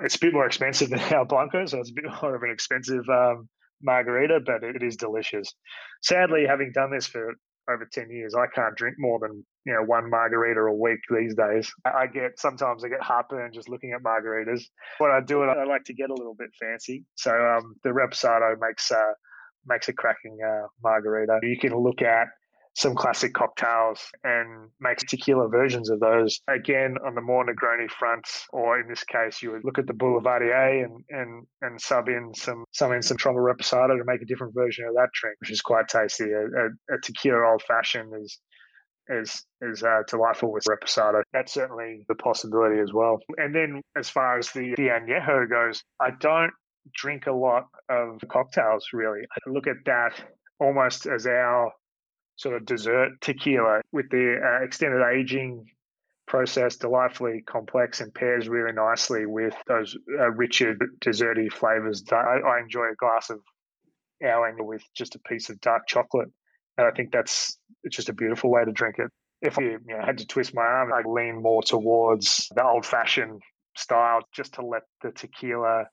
It's 0.00 0.16
a 0.16 0.20
bit 0.20 0.32
more 0.32 0.46
expensive 0.46 0.90
than 0.90 1.00
our 1.00 1.24
Blanco, 1.24 1.66
so 1.66 1.78
it's 1.78 1.90
a 1.90 1.94
bit 1.94 2.04
more 2.22 2.34
of 2.34 2.42
an 2.42 2.50
expensive 2.50 3.08
um, 3.08 3.48
margarita, 3.82 4.40
but 4.44 4.62
it 4.62 4.82
is 4.82 4.96
delicious. 4.96 5.52
Sadly, 6.02 6.46
having 6.46 6.72
done 6.72 6.90
this 6.90 7.06
for 7.06 7.34
over 7.70 7.86
10 7.90 8.10
years, 8.10 8.34
I 8.34 8.46
can't 8.46 8.74
drink 8.76 8.96
more 8.98 9.18
than 9.20 9.44
you 9.66 9.74
know 9.74 9.82
one 9.82 10.08
margarita 10.08 10.60
a 10.60 10.74
week 10.74 11.00
these 11.10 11.34
days. 11.34 11.70
I 11.84 12.06
get 12.06 12.38
sometimes 12.38 12.84
I 12.84 12.88
get 12.88 13.02
heartburn 13.02 13.52
just 13.52 13.68
looking 13.68 13.92
at 13.92 14.02
margaritas. 14.02 14.62
When 14.98 15.10
I 15.10 15.20
do 15.20 15.42
it, 15.42 15.48
I 15.48 15.64
like 15.64 15.84
to 15.84 15.94
get 15.94 16.10
a 16.10 16.14
little 16.14 16.34
bit 16.34 16.50
fancy. 16.58 17.04
So 17.16 17.30
um, 17.30 17.74
the 17.84 17.90
reposado 17.90 18.54
makes 18.58 18.90
uh, 18.90 19.12
makes 19.66 19.88
a 19.88 19.92
cracking 19.92 20.38
uh, 20.44 20.68
margarita. 20.82 21.40
You 21.42 21.58
can 21.58 21.74
look 21.74 22.00
at 22.02 22.28
some 22.78 22.94
classic 22.94 23.34
cocktails 23.34 23.98
and 24.22 24.70
make 24.78 24.98
tequila 24.98 25.48
versions 25.48 25.90
of 25.90 25.98
those. 25.98 26.40
Again, 26.48 26.94
on 27.04 27.16
the 27.16 27.20
more 27.20 27.44
Negroni 27.44 27.90
front, 27.90 28.24
or 28.52 28.78
in 28.78 28.86
this 28.86 29.02
case, 29.02 29.42
you 29.42 29.50
would 29.50 29.64
look 29.64 29.78
at 29.78 29.88
the 29.88 29.92
Boulevardier 29.92 30.84
and 30.84 31.04
and 31.10 31.46
and 31.60 31.80
sub 31.80 32.08
in 32.08 32.32
some 32.34 32.64
some 32.72 32.92
in 32.92 33.02
some 33.02 33.16
Tromba 33.16 33.40
Reposado 33.40 33.98
to 33.98 34.04
make 34.04 34.22
a 34.22 34.26
different 34.26 34.54
version 34.54 34.86
of 34.86 34.94
that 34.94 35.08
drink, 35.12 35.36
which 35.40 35.50
is 35.50 35.60
quite 35.60 35.88
tasty. 35.88 36.30
A, 36.30 36.44
a, 36.44 36.94
a 36.94 37.00
tequila 37.02 37.50
old 37.50 37.62
fashioned 37.62 38.12
is 38.22 38.38
is 39.08 39.44
is 39.60 39.82
uh, 39.82 40.02
delightful 40.06 40.52
with 40.52 40.62
reposado. 40.64 41.22
That's 41.32 41.52
certainly 41.52 42.04
the 42.06 42.14
possibility 42.14 42.80
as 42.80 42.92
well. 42.92 43.18
And 43.38 43.52
then 43.52 43.82
as 43.96 44.08
far 44.08 44.38
as 44.38 44.52
the 44.52 44.74
the 44.76 44.88
añejo 44.88 45.50
goes, 45.50 45.82
I 46.00 46.10
don't 46.20 46.52
drink 46.94 47.26
a 47.26 47.32
lot 47.32 47.64
of 47.88 48.20
cocktails 48.30 48.86
really. 48.92 49.22
I 49.22 49.50
look 49.50 49.66
at 49.66 49.84
that 49.86 50.12
almost 50.60 51.06
as 51.06 51.26
our 51.26 51.72
sort 52.38 52.56
of 52.56 52.64
dessert 52.64 53.20
tequila 53.20 53.82
with 53.92 54.08
the 54.10 54.40
uh, 54.42 54.64
extended 54.64 55.02
aging 55.02 55.66
process, 56.26 56.76
delightfully 56.76 57.42
complex 57.46 58.00
and 58.00 58.14
pairs 58.14 58.48
really 58.48 58.72
nicely 58.72 59.26
with 59.26 59.54
those 59.66 59.96
uh, 60.20 60.30
richer 60.30 60.76
desserty 61.00 61.52
flavors. 61.52 62.04
I, 62.12 62.16
I, 62.16 62.60
enjoy 62.60 62.84
a 62.92 62.94
glass 62.94 63.30
of 63.30 63.40
our 64.24 64.54
with 64.62 64.82
just 64.94 65.16
a 65.16 65.20
piece 65.20 65.50
of 65.50 65.60
dark 65.60 65.86
chocolate, 65.88 66.28
and 66.76 66.86
I 66.86 66.90
think 66.92 67.12
that's 67.12 67.58
it's 67.82 67.96
just 67.96 68.08
a 68.08 68.14
beautiful 68.14 68.50
way 68.50 68.64
to 68.64 68.72
drink 68.72 68.96
it. 68.98 69.10
If 69.40 69.58
I 69.58 69.62
you 69.62 69.78
know, 69.86 70.04
had 70.04 70.18
to 70.18 70.26
twist 70.26 70.54
my 70.54 70.62
arm, 70.62 70.92
I'd 70.92 71.06
lean 71.06 71.42
more 71.42 71.62
towards 71.62 72.48
the 72.54 72.64
old-fashioned 72.64 73.40
style, 73.76 74.20
just 74.32 74.54
to 74.54 74.66
let 74.66 74.82
the 75.02 75.12
tequila 75.12 75.84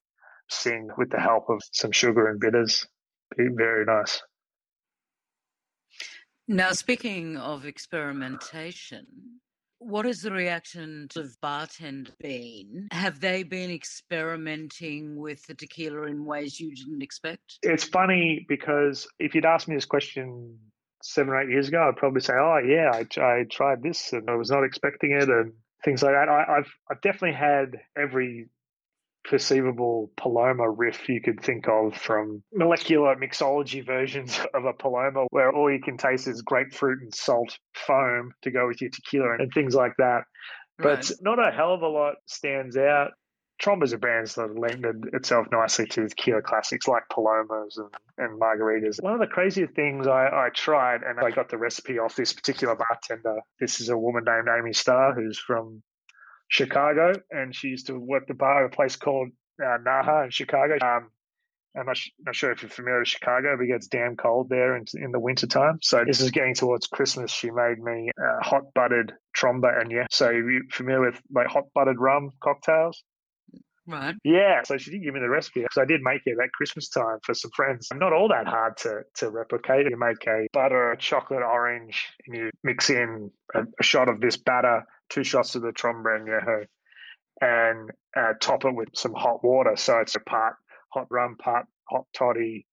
sing 0.50 0.90
with 0.98 1.12
the 1.12 1.20
help 1.20 1.50
of 1.50 1.62
some 1.72 1.92
sugar 1.92 2.28
and 2.28 2.40
bitters. 2.40 2.86
Be 3.38 3.48
very 3.56 3.86
nice. 3.86 4.22
Now, 6.48 6.72
speaking 6.74 7.38
of 7.38 7.66
experimentation, 7.66 9.06
what 9.80 10.06
has 10.06 10.22
the 10.22 10.32
reaction 10.32 11.08
of 11.16 11.36
bartenders 11.42 12.14
been? 12.20 12.88
Have 12.92 13.20
they 13.20 13.44
been 13.44 13.72
experimenting 13.72 15.16
with 15.16 15.44
the 15.48 15.56
tequila 15.56 16.04
in 16.04 16.24
ways 16.26 16.60
you 16.60 16.74
didn't 16.76 17.02
expect? 17.02 17.58
It's 17.64 17.84
funny 17.84 18.46
because 18.48 19.08
if 19.20 19.34
you'd 19.34 19.46
asked 19.46 19.68
me 19.68 19.76
this 19.76 19.86
question 19.86 20.58
seven 21.02 21.34
or 21.34 21.42
eight 21.42 21.50
years 21.50 21.68
ago, 21.68 21.88
I'd 21.88 21.98
probably 21.98 22.22
say, 22.22 22.34
"Oh 22.34 22.60
yeah, 22.66 22.92
I, 22.94 23.22
I 23.22 23.44
tried 23.50 23.82
this 23.82 24.14
and 24.14 24.30
I 24.30 24.36
was 24.36 24.50
not 24.50 24.64
expecting 24.64 25.12
it," 25.12 25.30
and 25.30 25.54
things 25.84 26.04
like 26.04 26.14
that. 26.14 26.30
I, 26.30 26.56
have 26.56 26.68
I've 26.90 27.02
definitely 27.02 27.38
had 27.38 27.80
every 27.98 28.50
perceivable 29.30 30.12
Paloma 30.18 30.70
riff 30.70 31.10
you 31.10 31.22
could 31.22 31.42
think 31.42 31.68
of 31.68 31.96
from 31.96 32.44
molecular 32.54 33.16
mixology 33.16 33.86
versions 33.86 34.40
of 34.54 34.66
a 34.66 34.74
Paloma, 34.74 35.26
where 35.32 35.52
all 35.52 35.72
you 35.72 35.82
can 35.82 35.98
taste 35.98 36.28
is 36.28 36.42
grapefruit 36.42 37.02
and 37.02 37.14
salt 37.14 37.58
foam 37.74 38.34
to 38.44 38.52
go 38.52 38.68
with 38.68 38.82
your 38.82 38.90
tequila 38.90 39.36
and 39.40 39.52
things 39.54 39.76
like 39.76 39.94
that. 39.98 40.24
But 40.78 41.10
right. 41.10 41.12
not 41.22 41.40
a 41.40 41.52
hell 41.52 41.74
of 41.74 41.82
a 41.82 41.88
lot 41.88 42.16
stands 42.26 42.78
out. 42.78 43.12
Tromba's 43.58 43.94
a 43.94 43.98
brand 43.98 44.28
that 44.28 44.60
lended 44.60 45.14
itself 45.14 45.48
nicely 45.50 45.86
to 45.88 46.10
tequila 46.10 46.42
classics 46.42 46.90
like 46.90 47.04
Palomas 47.10 47.78
and, 47.78 47.90
and 48.18 48.40
margaritas. 48.40 49.02
One 49.02 49.14
of 49.14 49.22
the 49.22 49.28
crazier 49.28 49.68
things 49.68 50.08
I, 50.08 50.28
I 50.28 50.50
tried, 50.54 51.04
and 51.04 51.20
I 51.22 51.32
got 51.32 51.50
the 51.50 51.58
recipe 51.58 51.98
off 51.98 52.18
this 52.18 52.34
particular 52.34 52.76
bartender. 52.76 53.40
This 53.60 53.80
is 53.80 53.88
a 53.88 53.98
woman 53.98 54.26
named 54.26 54.50
Amy 54.50 54.74
Starr, 54.74 55.14
who's 55.14 55.40
from 55.40 55.82
Chicago, 56.48 57.14
and 57.32 57.56
she 57.56 57.70
used 57.70 57.88
to 57.88 58.00
work 58.00 58.28
the 58.28 58.34
bar 58.34 58.66
at 58.66 58.74
a 58.74 58.76
place 58.76 58.96
called 58.96 59.30
uh, 59.62 59.78
Naha 59.86 60.26
in 60.26 60.32
Chicago. 60.32 60.78
Um, 60.82 61.10
I'm 61.78 61.86
not, 61.86 61.98
not, 62.26 62.36
sure 62.36 62.52
if 62.52 62.62
you're 62.62 62.70
familiar 62.70 63.00
with 63.00 63.10
Chicago, 63.10 63.58
but 63.58 63.64
it 63.64 63.68
gets 63.68 63.88
damn 63.88 64.16
cold 64.16 64.50
there 64.50 64.78
in, 64.78 64.86
in 64.94 65.12
the 65.12 65.20
wintertime. 65.20 65.80
So 65.82 66.04
this 66.06 66.22
is 66.22 66.32
getting 66.32 66.56
towards 66.56 66.88
Christmas. 66.88 67.32
She 67.32 67.52
made 67.52 67.80
me 67.80 68.12
uh, 68.18 68.42
hot 68.42 68.74
buttered 68.74 69.14
tromba 69.38 69.82
and 69.82 69.92
yeah. 69.92 70.06
So 70.10 70.30
you 70.30 70.64
familiar 70.72 71.02
with 71.02 71.22
like 71.34 71.48
hot 71.48 71.66
buttered 71.74 72.00
rum 72.00 72.32
cocktails? 72.42 73.04
Right. 73.88 74.16
Yeah. 74.24 74.64
So 74.64 74.78
she 74.78 74.92
did 74.92 75.04
give 75.04 75.14
me 75.14 75.20
the 75.20 75.30
recipe 75.30 75.62
because 75.62 75.78
I 75.78 75.86
did 75.86 76.02
make 76.02 76.22
it 76.26 76.38
at 76.42 76.52
Christmas 76.54 76.90
time 76.90 77.20
for 77.24 77.34
some 77.34 77.52
friends. 77.52 77.90
Not 77.94 78.14
all 78.14 78.30
that 78.30 78.48
hard 78.48 78.78
to, 78.78 79.02
to 79.18 79.30
replicate. 79.30 79.88
You 79.90 79.98
make 79.98 80.26
a 80.28 80.48
butter, 80.54 80.92
a 80.92 80.98
chocolate 80.98 81.44
orange, 81.44 82.08
and 82.26 82.36
you 82.36 82.52
mix 82.64 82.90
in 82.90 83.32
a, 83.54 83.64
a 83.80 83.84
shot 83.84 84.10
of 84.10 84.22
this 84.22 84.38
batter 84.38 84.84
two 85.10 85.24
shots 85.24 85.56
of 85.56 85.62
the 85.62 85.72
Tromba 85.72 86.20
Añejo 86.20 86.66
and 87.42 87.92
uh, 88.16 88.34
top 88.40 88.66
it 88.66 88.74
with 88.74 88.90
some 88.94 89.14
hot 89.14 89.44
water. 89.44 89.76
So 89.76 90.00
it's 90.00 90.16
a 90.16 90.20
part 90.20 90.56
hot 90.90 91.08
rum, 91.10 91.36
part 91.38 91.66
hot 91.90 92.06
toddy, 92.14 92.66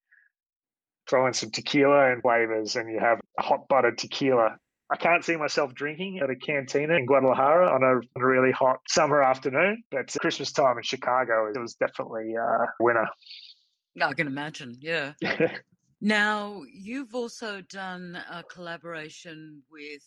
throw 1.09 1.27
in 1.27 1.33
some 1.33 1.51
tequila 1.51 2.13
and 2.13 2.23
flavors, 2.23 2.77
and 2.77 2.91
you 2.91 3.01
have 3.01 3.21
hot 3.39 3.69
buttered 3.69 3.99
tequila. 3.99 4.57
I 4.91 4.97
can't 4.97 5.25
see 5.25 5.37
myself 5.37 5.75
drinking 5.75 6.21
at 6.23 6.29
a 6.29 6.37
cantina 6.37 6.95
in 6.95 7.07
Guadalajara 7.07 7.67
on 7.67 7.83
a, 7.83 7.97
on 7.97 8.23
a 8.23 8.27
really 8.27 8.53
hot 8.53 8.81
summer 8.89 9.23
afternoon, 9.23 9.83
but 9.91 10.15
Christmas 10.21 10.53
time 10.53 10.77
in 10.77 10.83
Chicago, 10.83 11.51
it 11.53 11.59
was 11.59 11.75
definitely 11.75 12.35
a 12.35 12.67
winner. 12.79 13.09
I 14.01 14.13
can 14.13 14.27
imagine, 14.27 14.77
yeah. 14.81 15.15
now, 16.01 16.63
you've 16.71 17.15
also 17.15 17.63
done 17.63 18.19
a 18.31 18.43
collaboration 18.45 19.63
with 19.71 20.03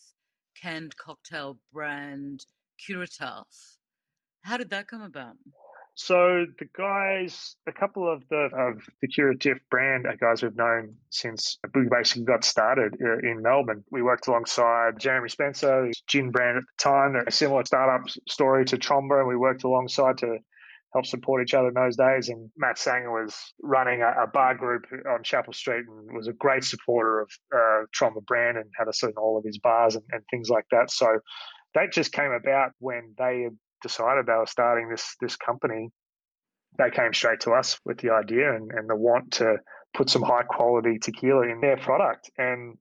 canned 0.61 0.95
cocktail 0.97 1.57
brand 1.73 2.45
Curatif. 2.79 3.77
How 4.41 4.57
did 4.57 4.69
that 4.69 4.87
come 4.87 5.01
about? 5.01 5.35
So 5.95 6.45
the 6.59 6.65
guys, 6.77 7.55
a 7.67 7.71
couple 7.71 8.11
of 8.11 8.21
the 8.29 8.49
of 8.53 8.81
the 9.01 9.07
Curatif 9.07 9.59
brand 9.71 10.05
are 10.05 10.17
guys 10.17 10.43
we've 10.43 10.55
known 10.55 10.95
since 11.09 11.57
we 11.73 11.87
basically 11.89 12.25
got 12.25 12.43
started 12.43 12.97
uh, 13.01 13.19
in 13.19 13.41
Melbourne. 13.41 13.85
We 13.91 14.01
worked 14.01 14.27
alongside 14.27 14.99
Jeremy 14.99 15.29
Spencer, 15.29 15.89
gin 16.07 16.31
brand 16.31 16.57
at 16.57 16.63
the 16.63 16.83
time. 16.83 17.15
a 17.15 17.31
similar 17.31 17.63
startup 17.63 18.09
story 18.27 18.65
to 18.65 18.77
Tromba, 18.77 19.19
and 19.19 19.27
we 19.27 19.37
worked 19.37 19.63
alongside 19.63 20.17
to 20.17 20.39
help 20.95 21.05
support 21.05 21.43
each 21.43 21.53
other 21.53 21.67
in 21.67 21.73
those 21.73 21.97
days. 21.97 22.29
And 22.29 22.49
Matt 22.57 22.79
Sanger 22.79 23.11
was 23.11 23.35
running 23.61 24.01
a, 24.01 24.23
a 24.23 24.27
bar 24.27 24.55
group 24.55 24.85
on 25.09 25.23
Chapel 25.23 25.51
Street 25.51 25.83
and 25.87 26.15
was 26.15 26.27
a 26.27 26.33
great 26.33 26.63
supporter 26.63 27.19
of 27.19 27.29
uh, 27.53 27.83
Tromba 27.93 28.25
brand 28.25 28.57
and 28.57 28.65
had 28.77 28.87
us 28.87 29.03
in 29.03 29.11
all 29.17 29.37
of 29.37 29.43
his 29.43 29.57
bars 29.57 29.95
and, 29.95 30.05
and 30.11 30.23
things 30.31 30.49
like 30.49 30.65
that. 30.71 30.89
So 30.89 31.19
that 31.73 31.91
just 31.91 32.13
came 32.13 32.31
about 32.31 32.71
when 32.79 33.13
they 33.17 33.49
decided 33.83 34.25
they 34.25 34.33
were 34.33 34.45
starting 34.47 34.89
this 34.89 35.15
this 35.19 35.35
company, 35.35 35.89
they 36.77 36.89
came 36.89 37.13
straight 37.13 37.41
to 37.41 37.51
us 37.51 37.77
with 37.83 37.99
the 37.99 38.11
idea 38.11 38.55
and, 38.55 38.71
and 38.71 38.89
the 38.89 38.95
want 38.95 39.31
to 39.31 39.57
put 39.93 40.09
some 40.09 40.21
high 40.21 40.43
quality 40.43 40.97
tequila 40.97 41.43
in 41.43 41.59
their 41.59 41.77
product. 41.77 42.31
And 42.37 42.77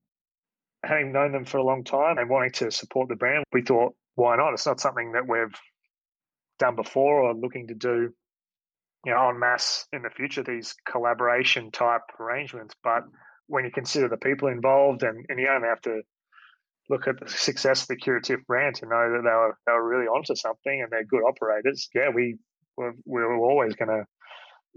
having 0.84 1.12
known 1.12 1.32
them 1.32 1.44
for 1.44 1.58
a 1.58 1.64
long 1.64 1.82
time 1.82 2.18
and 2.18 2.30
wanting 2.30 2.52
to 2.52 2.70
support 2.70 3.08
the 3.08 3.16
brand, 3.16 3.44
we 3.52 3.62
thought, 3.62 3.94
why 4.14 4.36
not? 4.36 4.52
It's 4.52 4.66
not 4.66 4.80
something 4.80 5.12
that 5.12 5.26
we've 5.26 5.58
done 6.58 6.76
before 6.76 7.20
or 7.20 7.34
looking 7.34 7.68
to 7.68 7.74
do, 7.74 8.12
you 9.04 9.12
know, 9.12 9.28
en 9.28 9.38
masse 9.38 9.86
in 9.92 10.02
the 10.02 10.10
future, 10.10 10.42
these 10.42 10.74
collaboration 10.86 11.70
type 11.70 12.02
arrangements. 12.18 12.74
But 12.82 13.04
when 13.46 13.64
you 13.64 13.70
consider 13.70 14.08
the 14.08 14.16
people 14.16 14.48
involved 14.48 15.02
and, 15.02 15.24
and 15.28 15.38
you 15.38 15.48
only 15.48 15.68
have 15.68 15.82
to 15.82 16.02
look 16.88 17.06
at 17.06 17.18
the 17.20 17.28
success 17.28 17.82
of 17.82 17.88
the 17.88 17.96
Curatif 17.96 18.44
brand 18.46 18.76
to 18.76 18.86
know 18.86 19.12
that 19.12 19.22
they 19.22 19.30
were 19.30 19.58
they 19.66 19.72
were 19.72 19.88
really 19.88 20.06
onto 20.06 20.34
something 20.34 20.82
and 20.82 20.90
they're 20.90 21.04
good 21.04 21.22
operators. 21.22 21.88
Yeah, 21.94 22.10
we 22.14 22.36
were, 22.76 22.94
we 23.04 23.22
were 23.22 23.36
always 23.38 23.74
going 23.74 23.88
to 23.88 24.04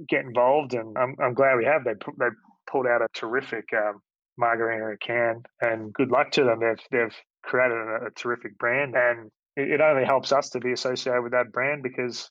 get 0.07 0.25
involved, 0.25 0.73
and 0.73 0.97
I'm 0.97 1.15
I'm 1.21 1.33
glad 1.33 1.57
we 1.57 1.65
have. 1.65 1.83
They 1.83 1.93
they 2.17 2.27
pulled 2.69 2.87
out 2.87 3.01
a 3.01 3.07
terrific 3.13 3.65
um, 3.73 3.99
margarita 4.37 4.97
can, 5.01 5.43
and 5.61 5.93
good 5.93 6.11
luck 6.11 6.31
to 6.31 6.43
them. 6.43 6.59
They've 6.59 6.85
they've 6.91 7.15
created 7.43 7.77
a, 7.77 8.07
a 8.07 8.11
terrific 8.11 8.57
brand, 8.57 8.95
and 8.95 9.31
it, 9.57 9.71
it 9.71 9.81
only 9.81 10.05
helps 10.05 10.31
us 10.31 10.51
to 10.51 10.59
be 10.59 10.71
associated 10.71 11.21
with 11.23 11.33
that 11.33 11.51
brand 11.51 11.83
because 11.83 12.29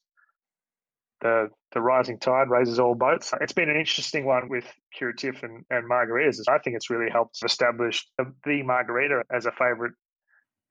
the 1.20 1.48
the 1.72 1.80
rising 1.80 2.18
tide 2.18 2.48
raises 2.48 2.78
all 2.78 2.94
boats. 2.94 3.32
It's 3.40 3.52
been 3.52 3.68
an 3.68 3.76
interesting 3.76 4.24
one 4.24 4.48
with 4.48 4.64
Curatif 4.98 5.42
and, 5.42 5.64
and 5.68 5.90
margaritas. 5.90 6.48
I 6.48 6.58
think 6.58 6.76
it's 6.76 6.88
really 6.88 7.10
helped 7.10 7.38
establish 7.44 8.06
the, 8.16 8.32
the 8.44 8.62
margarita 8.62 9.22
as 9.30 9.46
a 9.46 9.52
favourite 9.52 9.92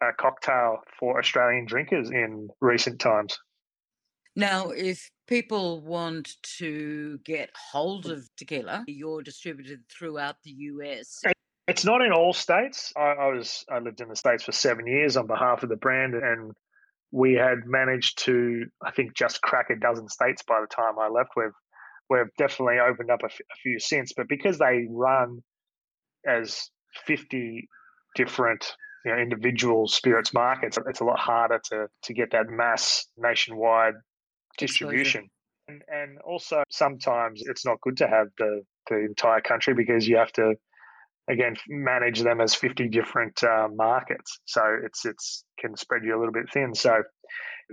uh, 0.04 0.12
cocktail 0.20 0.80
for 1.00 1.20
Australian 1.20 1.66
drinkers 1.66 2.10
in 2.10 2.50
recent 2.62 3.00
times. 3.00 3.38
Now, 4.36 4.70
if 4.72 5.10
people 5.28 5.82
want 5.82 6.36
to 6.58 7.20
get 7.24 7.50
hold 7.72 8.06
of 8.08 8.28
tequila, 8.36 8.84
you're 8.88 9.22
distributed 9.22 9.84
throughout 9.90 10.36
the 10.44 10.52
US. 10.52 11.22
It's 11.68 11.84
not 11.84 12.02
in 12.02 12.12
all 12.12 12.34
states. 12.34 12.94
I, 12.96 13.12
I 13.14 13.28
was 13.28 13.66
I 13.72 13.80
lived 13.80 14.02
in 14.02 14.10
the 14.10 14.16
states 14.16 14.44
for 14.44 14.52
seven 14.52 14.86
years 14.86 15.18
on 15.18 15.26
behalf 15.26 15.64
of 15.64 15.70
the 15.70 15.76
brand, 15.76 16.14
and 16.14 16.52
we 17.12 17.34
had 17.34 17.66
managed 17.66 18.20
to, 18.26 18.66
I 18.84 18.92
think, 18.92 19.16
just 19.16 19.42
crack 19.42 19.70
a 19.70 19.76
dozen 19.76 20.08
states 20.08 20.44
by 20.48 20.62
the 20.62 20.68
time 20.68 21.00
I 21.00 21.08
left. 21.08 21.32
We've 21.36 21.50
we've 22.10 22.34
definitely 22.38 22.80
opened 22.80 23.10
up 23.10 23.22
a, 23.24 23.26
f- 23.26 23.40
a 23.40 23.56
few 23.64 23.80
since, 23.80 24.14
but 24.14 24.28
because 24.30 24.60
they 24.60 24.86
run 24.90 25.42
as 26.28 26.70
fifty 27.06 27.68
different 28.16 28.76
you 29.04 29.12
know, 29.12 29.18
individual 29.18 29.88
spirits 29.88 30.34
markets, 30.34 30.78
it's 30.88 31.00
a 31.00 31.04
lot 31.04 31.20
harder 31.20 31.60
to 31.72 31.88
to 32.04 32.14
get 32.14 32.32
that 32.32 32.48
mass 32.48 33.08
nationwide 33.18 33.96
distribution. 34.58 35.30
And, 35.68 35.82
and 35.88 36.20
also 36.20 36.62
sometimes 36.70 37.42
it's 37.44 37.66
not 37.66 37.82
good 37.82 37.98
to 37.98 38.08
have 38.08 38.28
the 38.38 38.62
the 38.90 38.98
entire 38.98 39.42
country 39.42 39.74
because 39.74 40.08
you 40.08 40.18
have 40.18 40.32
to 40.34 40.54
again 41.30 41.56
manage 41.68 42.22
them 42.22 42.42
as 42.42 42.56
50 42.56 42.90
different 42.90 43.44
uh, 43.44 43.68
markets. 43.74 44.40
So 44.46 44.62
it's 44.84 45.06
it's 45.06 45.44
can 45.60 45.76
spread 45.76 46.04
you 46.04 46.16
a 46.16 46.20
little 46.20 46.34
bit 46.34 46.52
thin. 46.52 46.74
So 46.74 47.04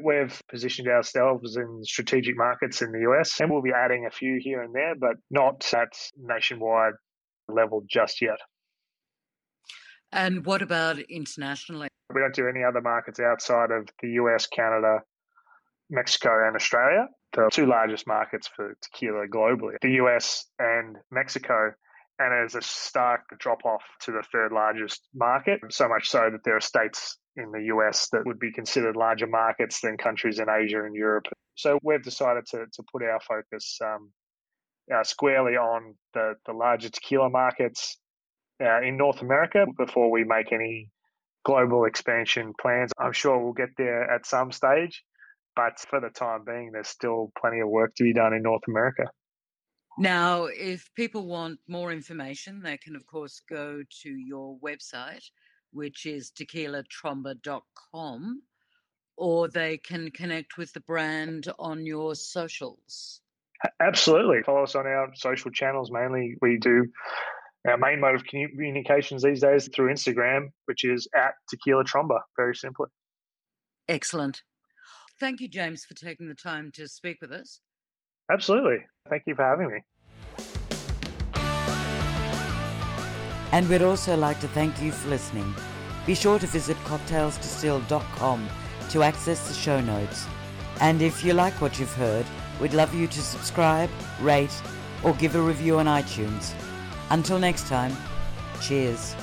we've 0.02 0.40
positioned 0.48 0.88
ourselves 0.88 1.56
in 1.56 1.80
strategic 1.84 2.36
markets 2.36 2.80
in 2.82 2.92
the 2.92 3.00
US 3.10 3.40
and 3.40 3.50
we'll 3.50 3.62
be 3.62 3.72
adding 3.72 4.06
a 4.06 4.10
few 4.10 4.38
here 4.40 4.62
and 4.62 4.74
there 4.74 4.94
but 4.94 5.16
not 5.30 5.72
at 5.74 5.92
nationwide 6.16 6.94
level 7.48 7.82
just 7.88 8.22
yet. 8.22 8.38
And 10.12 10.44
what 10.44 10.62
about 10.62 10.98
internationally? 10.98 11.88
We 12.12 12.20
don't 12.20 12.34
do 12.34 12.48
any 12.48 12.62
other 12.64 12.80
markets 12.80 13.20
outside 13.20 13.70
of 13.70 13.88
the 14.00 14.10
US 14.12 14.46
Canada 14.46 15.00
Mexico 15.90 16.46
and 16.46 16.56
Australia. 16.56 17.08
The 17.34 17.48
two 17.50 17.66
largest 17.66 18.06
markets 18.06 18.48
for 18.54 18.74
tequila 18.82 19.26
globally 19.26 19.76
the 19.80 19.92
US 19.92 20.46
and 20.58 20.96
Mexico 21.10 21.72
and 22.22 22.32
there's 22.32 22.54
a 22.54 22.62
stark 22.62 23.22
drop 23.38 23.64
off 23.64 23.82
to 24.02 24.12
the 24.12 24.22
third 24.32 24.52
largest 24.52 25.00
market, 25.14 25.60
so 25.70 25.88
much 25.88 26.08
so 26.08 26.30
that 26.30 26.44
there 26.44 26.56
are 26.56 26.60
states 26.60 27.18
in 27.36 27.50
the 27.50 27.64
US 27.74 28.08
that 28.12 28.26
would 28.26 28.38
be 28.38 28.52
considered 28.52 28.96
larger 28.96 29.26
markets 29.26 29.80
than 29.80 29.96
countries 29.96 30.38
in 30.38 30.48
Asia 30.48 30.84
and 30.84 30.94
Europe. 30.94 31.26
So 31.54 31.78
we've 31.82 32.02
decided 32.02 32.46
to, 32.50 32.66
to 32.72 32.82
put 32.92 33.02
our 33.02 33.20
focus 33.20 33.78
um, 33.82 34.10
uh, 34.94 35.04
squarely 35.04 35.56
on 35.56 35.94
the, 36.14 36.34
the 36.46 36.52
larger 36.52 36.90
tequila 36.90 37.30
markets 37.30 37.98
uh, 38.62 38.80
in 38.82 38.96
North 38.96 39.22
America 39.22 39.66
before 39.76 40.10
we 40.10 40.24
make 40.24 40.52
any 40.52 40.90
global 41.44 41.84
expansion 41.84 42.52
plans. 42.60 42.92
I'm 42.98 43.12
sure 43.12 43.38
we'll 43.38 43.52
get 43.52 43.70
there 43.76 44.10
at 44.10 44.26
some 44.26 44.52
stage, 44.52 45.02
but 45.56 45.78
for 45.88 46.00
the 46.00 46.10
time 46.10 46.44
being, 46.44 46.70
there's 46.72 46.88
still 46.88 47.32
plenty 47.40 47.60
of 47.60 47.68
work 47.68 47.94
to 47.96 48.04
be 48.04 48.12
done 48.12 48.32
in 48.34 48.42
North 48.42 48.62
America. 48.68 49.04
Now, 49.98 50.46
if 50.46 50.88
people 50.94 51.26
want 51.26 51.58
more 51.68 51.92
information, 51.92 52.62
they 52.62 52.78
can, 52.78 52.96
of 52.96 53.06
course, 53.06 53.42
go 53.48 53.82
to 54.02 54.08
your 54.08 54.58
website, 54.58 55.24
which 55.72 56.06
is 56.06 56.32
tequilatromba.com, 56.32 58.42
or 59.16 59.48
they 59.48 59.76
can 59.76 60.10
connect 60.10 60.56
with 60.56 60.72
the 60.72 60.80
brand 60.80 61.52
on 61.58 61.84
your 61.84 62.14
socials. 62.14 63.20
Absolutely. 63.80 64.42
Follow 64.42 64.62
us 64.62 64.74
on 64.74 64.86
our 64.86 65.14
social 65.14 65.50
channels. 65.50 65.90
Mainly, 65.92 66.36
we 66.40 66.56
do 66.56 66.86
our 67.68 67.76
main 67.76 68.00
mode 68.00 68.16
of 68.16 68.24
communications 68.24 69.22
these 69.22 69.40
days 69.40 69.68
through 69.74 69.92
Instagram, 69.92 70.48
which 70.64 70.84
is 70.84 71.06
at 71.14 71.34
Tequila 71.48 71.84
Tromba, 71.84 72.20
very 72.36 72.56
simply. 72.56 72.88
Excellent. 73.88 74.42
Thank 75.20 75.40
you, 75.40 75.48
James, 75.48 75.84
for 75.84 75.94
taking 75.94 76.28
the 76.28 76.34
time 76.34 76.72
to 76.74 76.88
speak 76.88 77.18
with 77.20 77.30
us. 77.30 77.60
Absolutely. 78.32 78.78
Thank 79.10 79.24
you 79.26 79.34
for 79.34 79.44
having 79.44 79.68
me. 79.68 79.80
And 83.52 83.68
we'd 83.68 83.82
also 83.82 84.16
like 84.16 84.40
to 84.40 84.48
thank 84.48 84.80
you 84.80 84.90
for 84.90 85.10
listening. 85.10 85.54
Be 86.06 86.14
sure 86.14 86.38
to 86.38 86.46
visit 86.46 86.76
cocktailsdistilled.com 86.78 88.48
to 88.88 89.02
access 89.02 89.46
the 89.48 89.54
show 89.54 89.80
notes. 89.80 90.26
And 90.80 91.02
if 91.02 91.22
you 91.22 91.34
like 91.34 91.60
what 91.60 91.78
you've 91.78 91.92
heard, 91.92 92.24
we'd 92.60 92.72
love 92.72 92.94
you 92.94 93.06
to 93.06 93.20
subscribe, 93.20 93.90
rate, 94.20 94.62
or 95.04 95.12
give 95.14 95.36
a 95.36 95.40
review 95.40 95.78
on 95.78 95.86
iTunes. 95.86 96.54
Until 97.10 97.38
next 97.38 97.68
time, 97.68 97.94
cheers. 98.62 99.14